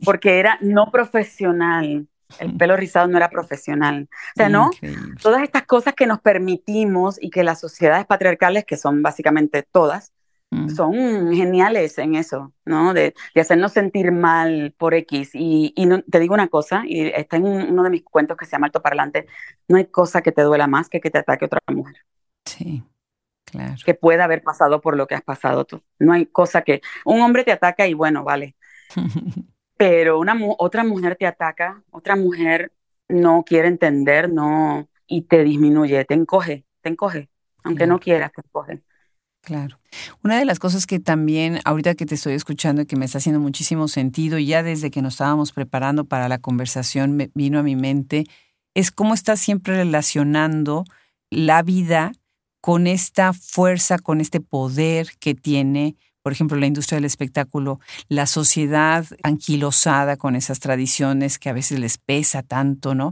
[0.05, 2.09] Porque era no profesional.
[2.39, 4.09] El pelo rizado no era profesional.
[4.11, 4.71] O sea, ¿no?
[5.23, 10.13] Todas estas cosas que nos permitimos y que las sociedades patriarcales, que son básicamente todas,
[10.13, 10.18] mm.
[10.75, 12.95] Son geniales en eso, ¿no?
[12.95, 15.31] De, hacernos sentir mal por X.
[15.35, 18.53] Y, no, te digo una cosa, y está en uno de mis cuentos que se
[18.53, 19.27] llama Alto Parlante,
[19.69, 21.97] no hay cosa que te duela más que que te ataque otra mujer.
[22.45, 22.83] Sí,
[23.45, 23.75] claro.
[23.85, 25.83] Que pueda haber pasado por lo que has pasado tú.
[25.99, 26.81] No hay cosa que...
[27.05, 28.57] Un hombre te ataca y bueno, vale.
[29.79, 32.73] pero una otra mujer te ataca, otra mujer
[33.09, 37.31] no quiere entender, no, y te disminuye, te encoge, te encoge,
[37.65, 38.83] aunque no quieras, te encoge.
[39.49, 39.81] Claro.
[40.23, 43.17] Una de las cosas que también, ahorita que te estoy escuchando y que me está
[43.17, 47.63] haciendo muchísimo sentido, ya desde que nos estábamos preparando para la conversación me vino a
[47.63, 48.27] mi mente,
[48.75, 50.85] es cómo estás siempre relacionando
[51.31, 52.13] la vida
[52.61, 58.27] con esta fuerza, con este poder que tiene por ejemplo, la industria del espectáculo, la
[58.27, 63.09] sociedad anquilosada con esas tradiciones que a veces les pesa tanto, ¿no?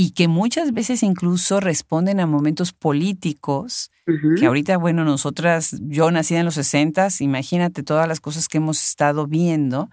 [0.00, 3.90] Y que muchas veces incluso responden a momentos políticos
[4.38, 8.82] que ahorita, bueno, nosotras, yo nací en los 60, imagínate todas las cosas que hemos
[8.82, 9.90] estado viendo.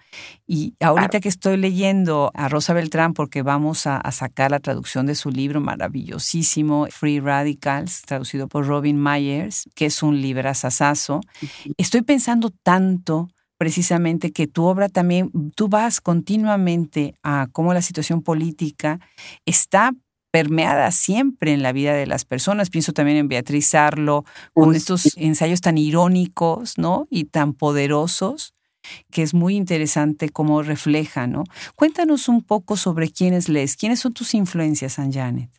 [0.48, 5.16] Y ahorita que estoy leyendo a Rosa Beltrán, porque vamos a, sacar la traducción de
[5.16, 11.20] su libro maravillosísimo, Free Radicals, traducido por Robin Myers, que es un librazazazo,
[11.78, 13.28] estoy pensando tanto
[13.58, 19.00] precisamente que tu obra también, tú vas continuamente a cómo la situación política
[19.46, 19.92] está
[20.32, 22.70] permeada siempre en la vida de las personas.
[22.70, 27.08] Pienso también en Beatriz Arlo, con estos ensayos tan irónicos, ¿no?
[27.10, 28.54] Y tan poderosos,
[29.12, 31.46] que es muy interesante cómo refleja, ¿no?
[31.76, 33.78] Cuéntanos un poco sobre quiénes lees.
[33.78, 35.50] ¿Quiénes son tus influencias, Ann Janet?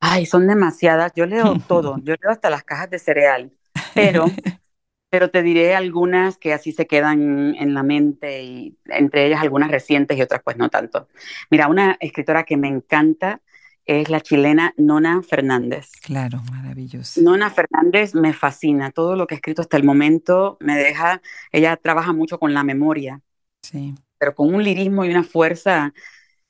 [0.00, 1.12] Ay, son demasiadas.
[1.14, 1.96] Yo leo todo.
[2.02, 3.52] Yo leo hasta las cajas de cereal.
[3.94, 4.26] Pero,
[5.10, 9.70] pero te diré algunas que así se quedan en la mente y entre ellas algunas
[9.70, 11.08] recientes y otras pues no tanto.
[11.50, 13.42] Mira, una escritora que me encanta
[13.84, 15.90] es la chilena Nona Fernández.
[16.02, 17.20] Claro, maravilloso.
[17.22, 18.92] Nona Fernández me fascina.
[18.92, 21.20] Todo lo que ha escrito hasta el momento me deja.
[21.50, 23.20] Ella trabaja mucho con la memoria.
[23.62, 23.94] Sí.
[24.18, 25.92] Pero con un lirismo y una fuerza.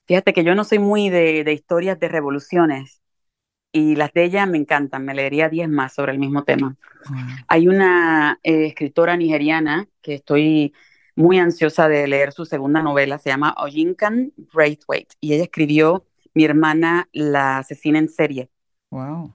[0.06, 2.99] Fíjate que yo no soy muy de, historias de revoluciones.
[3.72, 5.04] Y las de ella me encantan.
[5.04, 6.76] Me leería diez más sobre el mismo tema.
[7.46, 10.74] Hay una eh, escritora nigeriana que estoy
[11.14, 13.18] muy ansiosa de leer su segunda novela.
[13.18, 15.14] Se llama Ojinkan Braithwaite.
[15.20, 16.04] Y ella escribió
[16.34, 18.50] mi hermana la asesina en serie.
[18.90, 19.34] Wow.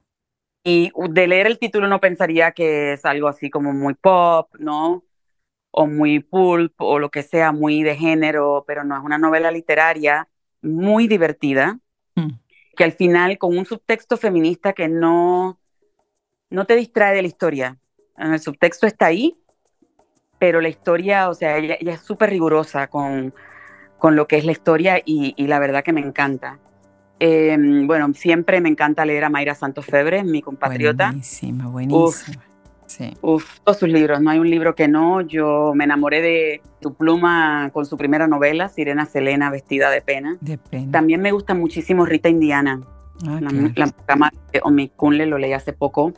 [0.63, 5.05] Y de leer el título no pensaría que es algo así como muy pop, ¿no?
[5.71, 9.51] O muy pulp o lo que sea, muy de género, pero no es una novela
[9.51, 10.27] literaria
[10.61, 11.79] muy divertida.
[12.75, 15.59] Que al final con un subtexto feminista que no,
[16.49, 17.77] no te distrae de la historia.
[18.17, 19.37] El subtexto está ahí,
[20.39, 23.33] pero la historia, o sea, ella, es súper rigurosa con,
[23.97, 26.59] con, lo que es la historia y, la verdad que me encanta.
[27.19, 31.07] Em, bueno, siempre me encanta leer a Mayra Santos Febre, mi compatriota.
[31.07, 32.43] Buenísima, buenísima.
[33.21, 35.21] Todos sus libros, no hay un libro que no.
[35.21, 40.37] Yo me enamoré de su pluma con su primera novela, Sirena Selena, vestida de pena.
[40.41, 40.91] De pena.
[40.91, 42.81] También me gusta muchísimo Rita Indiana.
[43.27, 46.13] Ah, la, la de Omi Kunle, lo leí hace poco.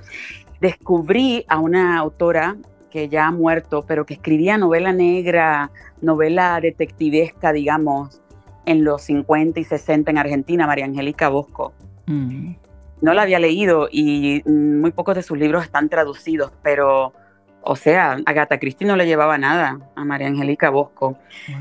[0.59, 2.57] Descubrí a una autora
[2.89, 8.21] que ya ha muerto, pero que escribía novela negra, novela detectivesca, digamos,
[8.65, 11.73] en los 50 y 60 en Argentina, María Angélica Bosco.
[12.07, 12.53] Mm.
[13.01, 17.13] No la había leído y muy pocos de sus libros están traducidos, pero,
[17.61, 21.17] o sea, Agatha Christie no le llevaba nada a María Angélica Bosco.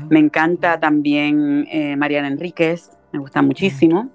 [0.09, 4.09] Me encanta también eh, Mariana Enríquez, me gusta muchísimo.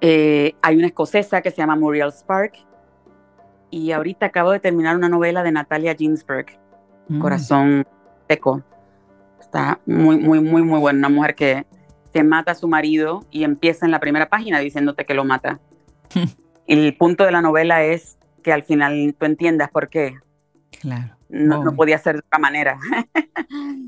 [0.00, 2.52] Eh, hay una escocesa que se llama Muriel Spark
[3.70, 6.46] y ahorita acabo de terminar una novela de Natalia Ginsberg,
[7.08, 7.20] mm.
[7.20, 7.86] Corazón
[8.28, 8.62] Seco.
[9.40, 10.98] Está muy, muy, muy, muy buena.
[10.98, 11.66] Una mujer que
[12.12, 15.60] se mata a su marido y empieza en la primera página diciéndote que lo mata.
[16.66, 20.16] El punto de la novela es que al final tú entiendas por qué.
[20.80, 21.16] Claro.
[21.28, 22.78] no, no podía ser de otra manera.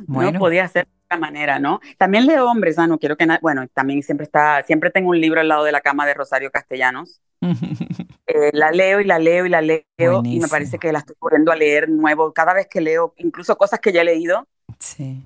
[0.08, 1.80] No podía ser de otra manera, ¿no?
[1.98, 2.86] También leo hombres, ¿no?
[2.86, 5.80] no quiero que bueno, también siempre está, siempre tengo un libro al lado de la
[5.80, 7.20] cama de Rosario Castellanos.
[8.32, 11.16] Eh, la leo y la leo y la leo y me parece que la estoy
[11.18, 14.46] volviendo a leer nuevo cada vez que leo, incluso cosas que ya he leído.
[14.78, 15.20] Sí.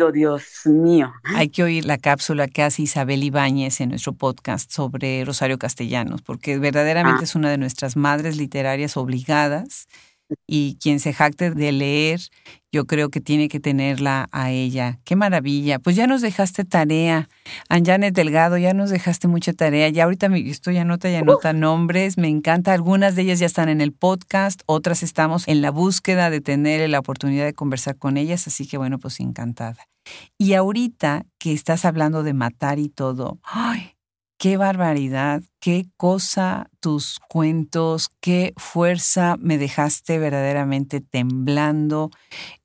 [0.00, 1.12] Oh, Dios mío.
[1.24, 6.22] Hay que oír la cápsula que hace Isabel Ibáñez en nuestro podcast sobre Rosario Castellanos,
[6.22, 7.24] porque verdaderamente ah.
[7.24, 9.88] es una de nuestras madres literarias obligadas
[10.46, 12.20] y quien se jacte de leer,
[12.72, 14.98] yo creo que tiene que tenerla a ella.
[15.04, 15.78] Qué maravilla.
[15.78, 17.28] Pues ya nos dejaste tarea.
[17.68, 19.88] Anjanet Delgado, ya nos dejaste mucha tarea.
[19.90, 22.16] Ya ahorita me estoy anota y anota nombres.
[22.16, 22.72] Me encanta.
[22.72, 26.88] Algunas de ellas ya están en el podcast, otras estamos en la búsqueda de tener
[26.88, 28.46] la oportunidad de conversar con ellas.
[28.46, 29.88] Así que bueno, pues encantada.
[30.38, 33.94] Y ahorita que estás hablando de matar y todo, ¡ay!
[34.42, 42.10] Qué barbaridad, qué cosa tus cuentos, qué fuerza me dejaste verdaderamente temblando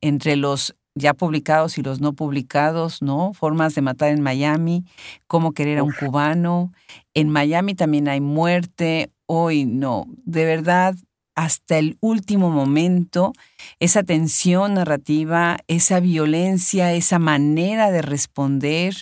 [0.02, 3.32] entre los ya publicados y los no publicados, ¿no?
[3.34, 4.86] Formas de matar en Miami,
[5.28, 6.72] cómo querer a un cubano.
[7.14, 9.12] En Miami también hay muerte.
[9.28, 10.96] Hoy no, de verdad
[11.38, 13.32] hasta el último momento,
[13.80, 18.96] esa tensión narrativa, esa violencia, esa manera de responder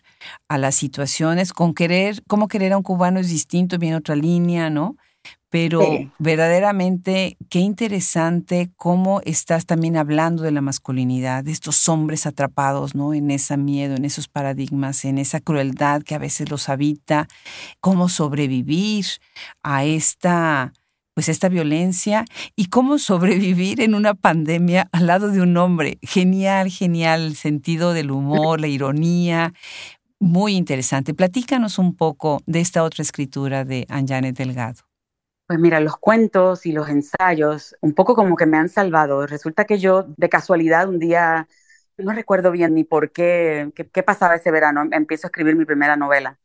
[0.49, 4.69] a las situaciones, con querer, cómo querer a un cubano es distinto, viene otra línea,
[4.69, 4.97] ¿no?
[5.49, 5.81] Pero
[6.19, 13.13] verdaderamente, qué interesante cómo estás también hablando de la masculinidad, de estos hombres atrapados, ¿no?
[13.13, 17.27] En ese miedo, en esos paradigmas, en esa crueldad que a veces los habita,
[17.79, 19.05] cómo sobrevivir
[19.63, 20.73] a esta
[21.15, 25.97] pues esta violencia y cómo sobrevivir en una pandemia al lado de un hombre.
[26.01, 29.53] Genial, genial, el sentido del humor, la ironía,
[30.19, 31.13] muy interesante.
[31.13, 34.81] Platícanos un poco de esta otra escritura de Anjanet Delgado.
[35.47, 39.25] Pues mira, los cuentos y los ensayos, un poco como que me han salvado.
[39.25, 41.47] Resulta que yo, de casualidad, un día,
[41.97, 45.65] no recuerdo bien ni por qué, qué, qué pasaba ese verano, empiezo a escribir mi
[45.65, 46.39] primera novela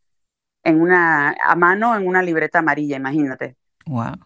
[0.64, 3.56] en una, a mano en una libreta amarilla, imagínate.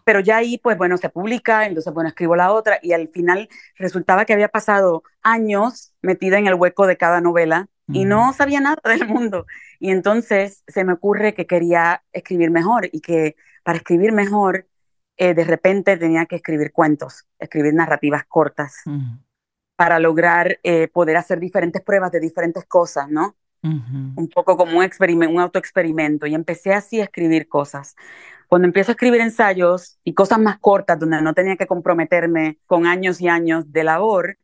[0.03, 3.49] Pero ya ahí, pues bueno, se publica, entonces, bueno, escribo la otra y al final
[3.77, 8.59] resultaba que había pasado años metida en el hueco de cada novela y no sabía
[8.59, 9.45] nada del mundo.
[9.79, 14.67] Y entonces se me ocurre que quería escribir mejor y que para escribir mejor,
[15.17, 18.75] eh, de repente tenía que escribir cuentos, escribir narrativas cortas
[19.75, 23.35] para lograr eh, poder hacer diferentes pruebas de diferentes cosas, ¿no?
[24.15, 26.27] Un poco como un, un autoexperimento.
[26.27, 27.95] Y empecé así a escribir cosas.
[28.47, 32.85] Cuando empiezo a escribir ensayos y cosas más cortas, donde no tenía que comprometerme con
[32.85, 34.37] años y años de labor,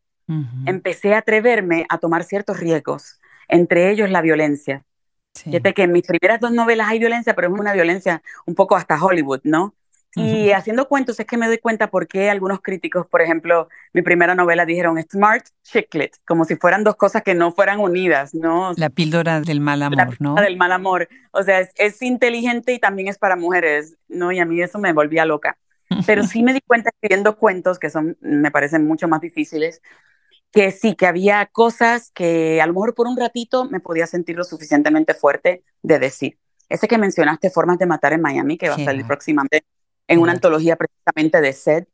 [0.64, 4.84] empecé a atreverme a tomar ciertos riesgos, entre ellos la violencia.
[5.34, 8.76] Fíjate que en mis primeras dos novelas hay violencia, pero es una violencia un poco
[8.76, 9.74] hasta Hollywood, ¿no?
[10.14, 14.02] Y haciendo cuentos es que me doy cuenta por qué algunos críticos, por ejemplo, mi
[14.02, 18.74] primera novela dijeron smart chiclet, como si fueran dos cosas que no fueran unidas, ¿no?
[18.76, 20.34] La píldora del mal amor, ¿no?
[20.34, 21.08] del mal amor.
[21.30, 24.32] O sea, es, inteligente y también es para mujeres, ¿no?
[24.32, 25.56] Y a mí eso me volvía loca.
[26.06, 29.80] Pero sí me di cuenta escribiendo cuentos, que son, me parecen mucho más difíciles,
[30.50, 34.36] que sí, que había cosas que a lo mejor por un ratito me podía sentir
[34.36, 36.38] lo suficientemente fuerte de decir.
[36.68, 39.64] Ese que mencionaste, Formas de Matar en Miami, que va a salir próximamente
[40.12, 41.86] en una antología precisamente de Sed.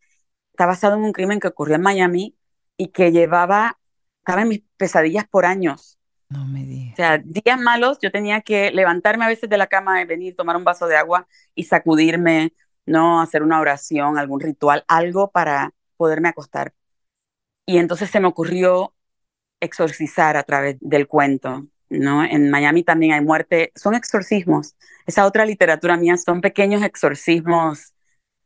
[0.52, 2.36] Está basado en un crimen que ocurrió en Miami
[2.76, 3.78] y que llevaba,
[4.20, 5.98] estaba en mis pesadillas por años.
[6.28, 6.92] No me digas.
[6.94, 10.56] O sea, días malos, yo tenía que levantarme a veces de la cama, venir, tomar
[10.56, 12.52] un vaso de agua y sacudirme,
[12.86, 13.20] ¿no?
[13.20, 16.74] Hacer una oración, algún ritual, algo para poderme acostar.
[17.64, 18.94] Y entonces se me ocurrió
[19.60, 22.24] exorcizar a través del cuento, ¿no?
[22.24, 24.76] En Miami también hay muerte, son exorcismos.
[25.06, 27.94] Esa otra literatura mía son pequeños exorcismos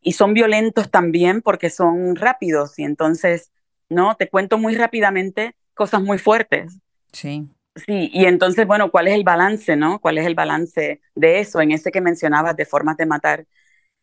[0.02, 3.52] y son violentos también porque son rápidos y entonces,
[3.88, 4.16] ¿no?
[4.16, 6.80] Te cuento muy rápidamente cosas muy fuertes.
[7.12, 7.48] Sí.
[7.74, 9.98] Sí, y entonces, bueno, ¿cuál es el balance, no?
[10.00, 11.60] ¿Cuál es el balance de eso?
[11.62, 13.46] En ese que mencionabas de formas de matar,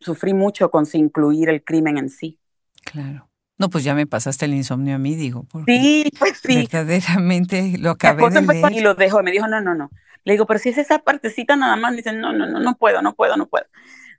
[0.00, 2.40] sufrí mucho con incluir el crimen en sí.
[2.82, 3.28] Claro.
[3.58, 5.46] No, pues ya me pasaste el insomnio a mí, digo.
[5.66, 6.66] Sí, pues sí.
[6.72, 8.72] Verdaderamente lo acabé de leer.
[8.72, 9.90] Y lo dejo, me dijo, no, no, no.
[10.24, 13.02] Le digo, pero si es esa partecita nada más, dicen, no, no, no, no puedo,
[13.02, 13.66] no puedo, no puedo.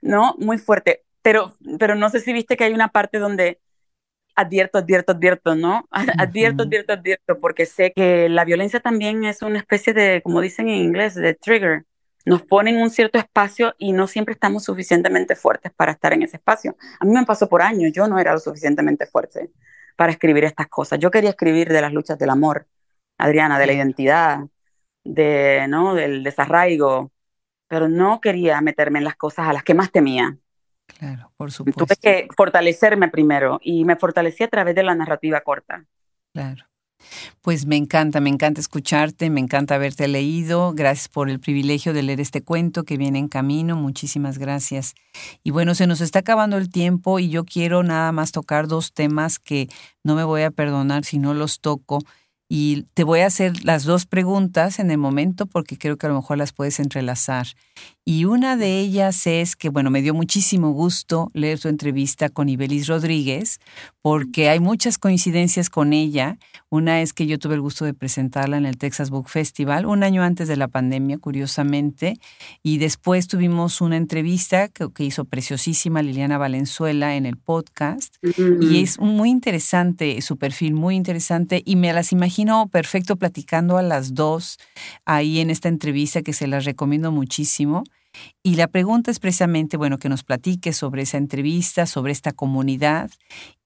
[0.00, 3.60] No, muy fuerte pero, pero no sé si viste que hay una parte donde
[4.34, 5.88] advierto, advierto, advierto, ¿no?
[6.18, 10.68] Advierto, advierto, advierto, porque sé que la violencia también es una especie de, como dicen
[10.68, 11.84] en inglés, de trigger.
[12.24, 16.36] Nos ponen un cierto espacio y no siempre estamos suficientemente fuertes para estar en ese
[16.36, 16.76] espacio.
[17.00, 19.50] A mí me pasó por años, yo no era lo suficientemente fuerte
[19.96, 20.98] para escribir estas cosas.
[21.00, 22.66] Yo quería escribir de las luchas del amor,
[23.18, 24.40] Adriana, de la identidad,
[25.04, 25.94] de, ¿no?
[25.94, 27.12] del desarraigo,
[27.68, 30.38] pero no quería meterme en las cosas a las que más temía.
[30.98, 31.84] Claro, por supuesto.
[31.84, 35.84] Tuve que fortalecerme primero y me fortalecí a través de la narrativa corta.
[36.32, 36.64] Claro.
[37.40, 40.72] Pues me encanta, me encanta escucharte, me encanta haberte leído.
[40.74, 43.76] Gracias por el privilegio de leer este cuento que viene en camino.
[43.76, 44.94] Muchísimas gracias.
[45.42, 48.92] Y bueno, se nos está acabando el tiempo y yo quiero nada más tocar dos
[48.92, 49.68] temas que
[50.04, 51.98] no me voy a perdonar si no los toco.
[52.48, 56.10] Y te voy a hacer las dos preguntas en el momento porque creo que a
[56.10, 57.46] lo mejor las puedes entrelazar.
[58.04, 62.48] Y una de ellas es que, bueno, me dio muchísimo gusto leer tu entrevista con
[62.48, 63.60] Ibelis Rodríguez,
[64.00, 66.36] porque hay muchas coincidencias con ella.
[66.68, 70.02] Una es que yo tuve el gusto de presentarla en el Texas Book Festival un
[70.02, 72.18] año antes de la pandemia, curiosamente,
[72.64, 78.16] y después tuvimos una entrevista que, hizo preciosísima Liliana Valenzuela en el podcast,
[78.60, 83.82] y es muy interesante su perfil, muy interesante, y me las imagino perfecto platicando a
[83.82, 84.58] las dos
[85.04, 87.84] ahí en esta entrevista que se las recomiendo muchísimo.
[88.42, 93.10] Y la pregunta es precisamente, bueno, que nos platique sobre esa entrevista, sobre esta comunidad.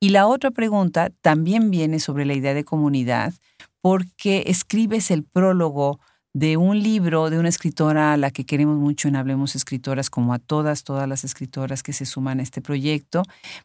[0.01, 3.35] Y la otra pregunta también viene sobre la idea de comunidad,
[3.81, 6.01] porque escribes el prólogo
[6.37, 10.35] de un libro de una escritora a la que queremos mucho en Hablemos Escritoras, como
[10.35, 13.23] a todas, todas las escritoras que se suman a este proyecto,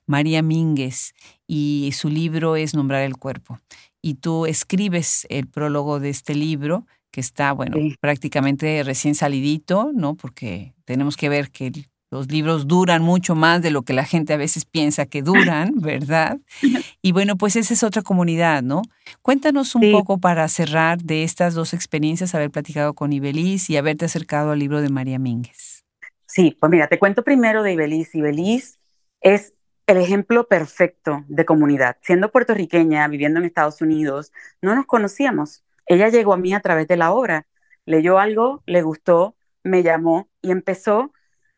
[0.08, 1.14] María Mínguez,
[1.48, 3.60] y su libro es Nombrar el Cuerpo.
[4.02, 10.16] Y tú escribes el prólogo de este libro que está, bueno, prácticamente recién salidito, ¿no?
[10.16, 11.72] Porque tenemos que ver que
[12.09, 15.74] los libros duran mucho más de lo que la gente a veces piensa que duran,
[15.76, 16.39] ¿verdad?
[17.03, 18.84] Y bueno, pues esa es otra comunidad, ¿no?
[19.24, 24.05] Cuéntanos un poco para cerrar de estas dos experiencias, haber platicado con Ibeliz y haberte
[24.05, 25.84] acercado al libro de María Mínguez.
[26.28, 28.14] Sí, pues mira, te cuento primero de Ibeliz.
[28.14, 28.78] Ibeliz
[29.20, 29.53] es
[29.88, 31.97] el ejemplo perfecto de comunidad.
[32.01, 34.32] Siendo puertorriqueña, viviendo en Estados Unidos,
[34.62, 35.64] no nos conocíamos.
[35.86, 37.48] Ella llegó a mí a través de la obra,
[37.86, 41.12] leyó algo, le gustó, me llamó y empezó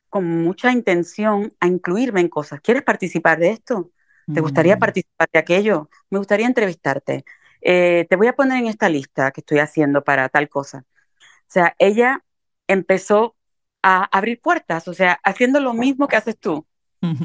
[0.10, 2.62] con mucha intención a incluirme en cosas.
[2.62, 3.92] ¿Quieres participar de esto?
[4.32, 4.80] ¿Te gustaría mm.
[4.80, 5.90] participar de aquello?
[6.10, 7.26] Me gustaría entrevistarte.
[7.62, 10.86] Eh, te voy a poner en esta lista que estoy haciendo para tal cosa.
[11.20, 12.24] O sea, ella
[12.68, 13.36] empezó
[13.82, 16.66] a abrir puertas, o sea, haciendo lo mismo que haces tú.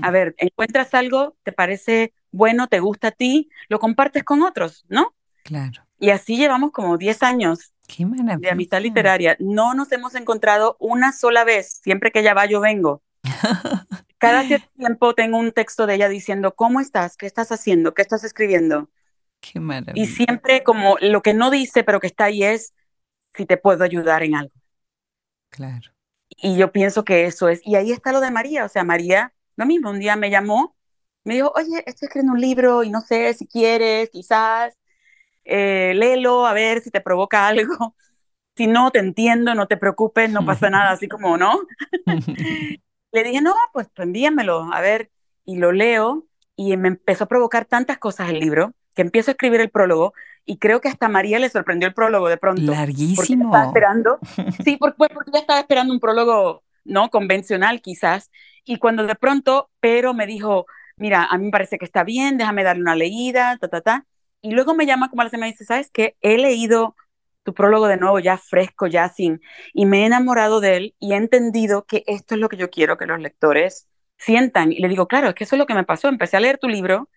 [0.03, 4.85] A ver, encuentras algo, te parece bueno, te gusta a ti, lo compartes con otros,
[4.89, 5.15] ¿no?
[5.45, 5.88] Claro.
[5.99, 7.73] Y así llevamos como 10 años
[8.39, 9.37] de amistad literaria.
[9.41, 11.81] No nos hemos encontrado una sola vez.
[11.83, 13.03] Siempre que ella va, yo vengo.
[14.19, 17.17] Cada cierto tiempo tengo un texto de ella diciendo, ¿cómo estás?
[17.17, 17.95] ¿Qué estás haciendo?
[17.95, 18.91] ¿Qué estás escribiendo?
[19.41, 20.03] Qué maravilla.
[20.03, 22.75] Y siempre como lo que no dice, pero que está ahí es
[23.35, 24.55] si te puedo ayudar en algo.
[25.51, 25.93] Claro.
[26.29, 27.61] Y yo pienso que eso es.
[27.65, 28.65] Y ahí está lo de María.
[28.65, 30.77] O sea, María, lo mismo, un día me llamó,
[31.25, 34.78] me dijo, oye, estoy escribiendo un libro y no sé si quieres, quizás
[35.49, 37.95] eh, léelo a ver si te provoca algo.
[38.55, 41.61] Si no, te entiendo, no te preocupes, no pasa nada, así como, ¿no?
[43.13, 45.13] Le dije, no, pues, pues envíamelo, a ver,
[45.45, 46.27] y lo leo,
[46.57, 50.13] y me empezó a provocar tantas cosas el libro, que empiezo a escribir el prólogo,
[50.45, 52.73] y creo que hasta María le sorprendió el prólogo de pronto.
[52.73, 53.15] Larguísimo.
[53.15, 54.19] Porque estaba esperando,
[54.65, 57.11] sí, porque, pues, porque ya estaba esperando un prólogo, ¿no?
[57.11, 58.29] Convencional quizás,
[58.65, 62.39] y cuando de pronto, pero me dijo, mira, a mí me parece que está bien,
[62.39, 64.07] déjame darle una leída, ta, ta, ta,
[64.41, 66.17] y luego me llama como la semana y dice, ¿sabes qué?
[66.21, 66.95] He leído
[67.43, 69.41] tu prólogo de nuevo, ya fresco, ya sin,
[69.73, 72.71] y me he enamorado de él y he entendido que esto es lo que yo
[72.71, 74.73] quiero que los lectores sientan.
[74.73, 76.09] Y le digo, claro, es que eso es lo que me pasó.
[76.09, 77.09] Empecé a leer tu libro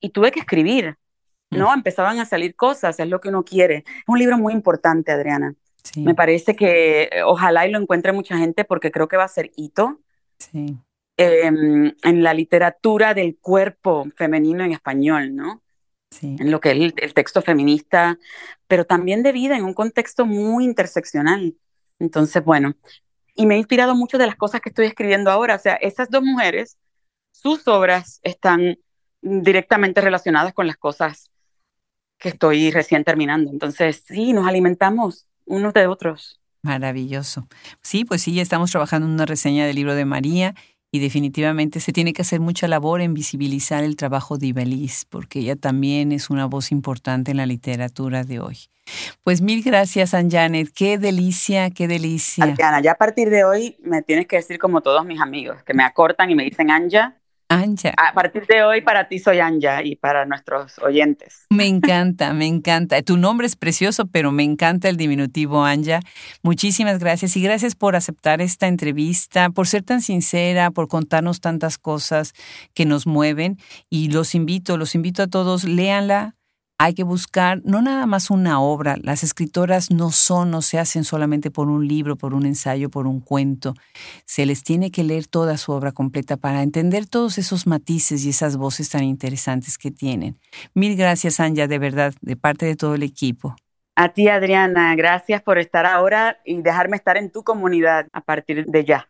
[0.00, 0.96] y tuve que escribir,
[1.50, 1.70] ¿no?
[1.70, 1.78] Mm.
[1.78, 3.78] Empezaban a salir cosas, es lo que uno quiere.
[3.78, 5.54] Es un libro muy importante, Adriana.
[5.96, 9.28] Me parece que eh, ojalá y lo encuentre mucha gente porque creo que va a
[9.28, 10.00] ser hito.
[11.16, 15.63] Em, en la literatura del cuerpo femenino en español, ¿no?
[16.22, 18.18] En lo que es el, texto feminista,
[18.66, 21.56] pero también de vida en un contexto muy interseccional.
[21.98, 22.74] Entonces, bueno,
[23.34, 25.56] y me ha inspirado mucho de las cosas que estoy escribiendo ahora.
[25.56, 26.78] O sea, esas dos mujeres,
[27.32, 28.78] sus obras están
[29.20, 31.30] directamente relacionadas con las cosas
[32.18, 33.50] que estoy recién terminando.
[33.50, 36.40] Entonces, sí, nos alimentamos unos de otros.
[36.62, 37.46] Maravilloso.
[37.82, 40.54] Sí, pues sí, estamos trabajando en una reseña del libro de María
[40.94, 45.40] y definitivamente se tiene que hacer mucha labor en visibilizar el trabajo de Ibeliz, porque
[45.40, 48.58] ella también es una voz importante en la literatura de hoy.
[49.24, 50.68] Pues mil gracias, Anjanet.
[50.72, 52.44] Qué delicia, qué delicia.
[52.44, 55.74] Adriana, ya a partir de hoy me tienes que decir como todos mis amigos, que
[55.74, 57.16] me acortan y me dicen Anja,
[57.54, 57.94] Anja.
[57.96, 61.46] A partir de hoy para ti soy Anja y para nuestros oyentes.
[61.50, 63.00] Me encanta, me encanta.
[63.02, 66.00] Tu nombre es precioso, pero me encanta el diminutivo Anja.
[66.42, 71.78] Muchísimas gracias y gracias por aceptar esta entrevista, por ser tan sincera, por contarnos tantas
[71.78, 72.32] cosas
[72.74, 73.58] que nos mueven
[73.90, 76.34] y los invito, los invito a todos, léanla
[76.84, 81.04] hay que buscar no nada más una obra, las escritoras no son, no se hacen
[81.04, 83.72] solamente por un libro, por un ensayo, por un cuento,
[84.26, 88.28] se les tiene que leer toda su obra completa para entender todos esos matices y
[88.28, 90.38] esas voces tan interesantes que tienen.
[90.74, 93.56] Mil gracias, Anja, de verdad, de parte de todo el equipo.
[93.96, 98.66] A ti, Adriana, gracias por estar ahora y dejarme estar en tu comunidad a partir
[98.66, 99.08] de ya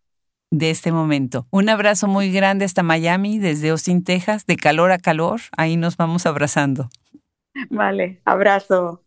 [0.51, 1.49] de este momento.
[1.51, 5.41] Un abrazo muy grande hasta Miami, desde Austin, Texas, de calor a calor.
[5.57, 6.89] Ahí nos vamos abrazando.
[7.71, 9.01] Vale, abrazo.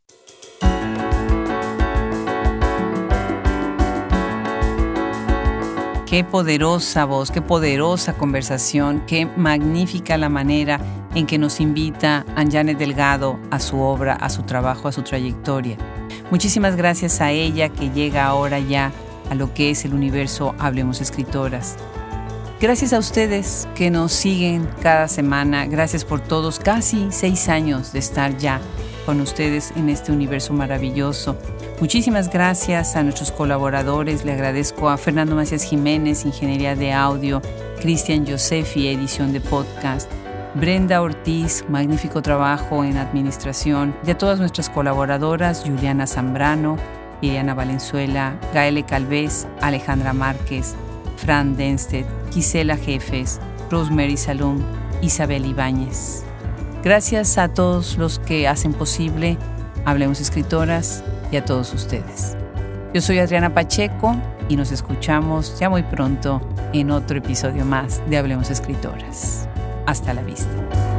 [6.07, 10.79] Qué poderosa voz, qué poderosa conversación, qué magnífica la manera
[11.13, 15.75] en que nos invita Anjanet Delgado a su obra, a su trabajo, a su trayectoria.
[16.31, 18.93] Muchísimas gracias a ella que llega ahora ya
[19.29, 21.77] a lo que es el universo Hablemos Escritoras.
[22.59, 25.67] Gracias a ustedes que nos siguen cada semana.
[25.67, 28.59] Gracias por todos, casi seis años de estar ya
[29.05, 31.37] con ustedes en este universo maravilloso.
[31.79, 34.25] Muchísimas gracias a nuestros colaboradores.
[34.25, 37.43] Le agradezco a Fernando Macías Jiménez, Ingeniería de Audio,
[37.79, 40.11] Cristian Josefi, edición de podcast,
[40.55, 46.77] Brenda Ortiz, magnífico trabajo en administración, y a todas nuestras colaboradoras, Juliana Zambrano,
[47.21, 50.75] Liliana Valenzuela, Gaele Calvez, Alejandra Márquez,
[51.17, 53.39] Fran Denstedt, Gisela Jefes,
[53.69, 54.61] Rosemary Salum,
[55.01, 56.23] Isabel Ibáñez.
[56.83, 59.37] Gracias a todos los que hacen posible
[59.85, 62.37] Hablemos Escritoras y a todos ustedes.
[62.93, 64.15] Yo soy Adriana Pacheco
[64.49, 66.41] y nos escuchamos ya muy pronto
[66.73, 69.47] en otro episodio más de Hablemos Escritoras.
[69.85, 70.96] Hasta la vista.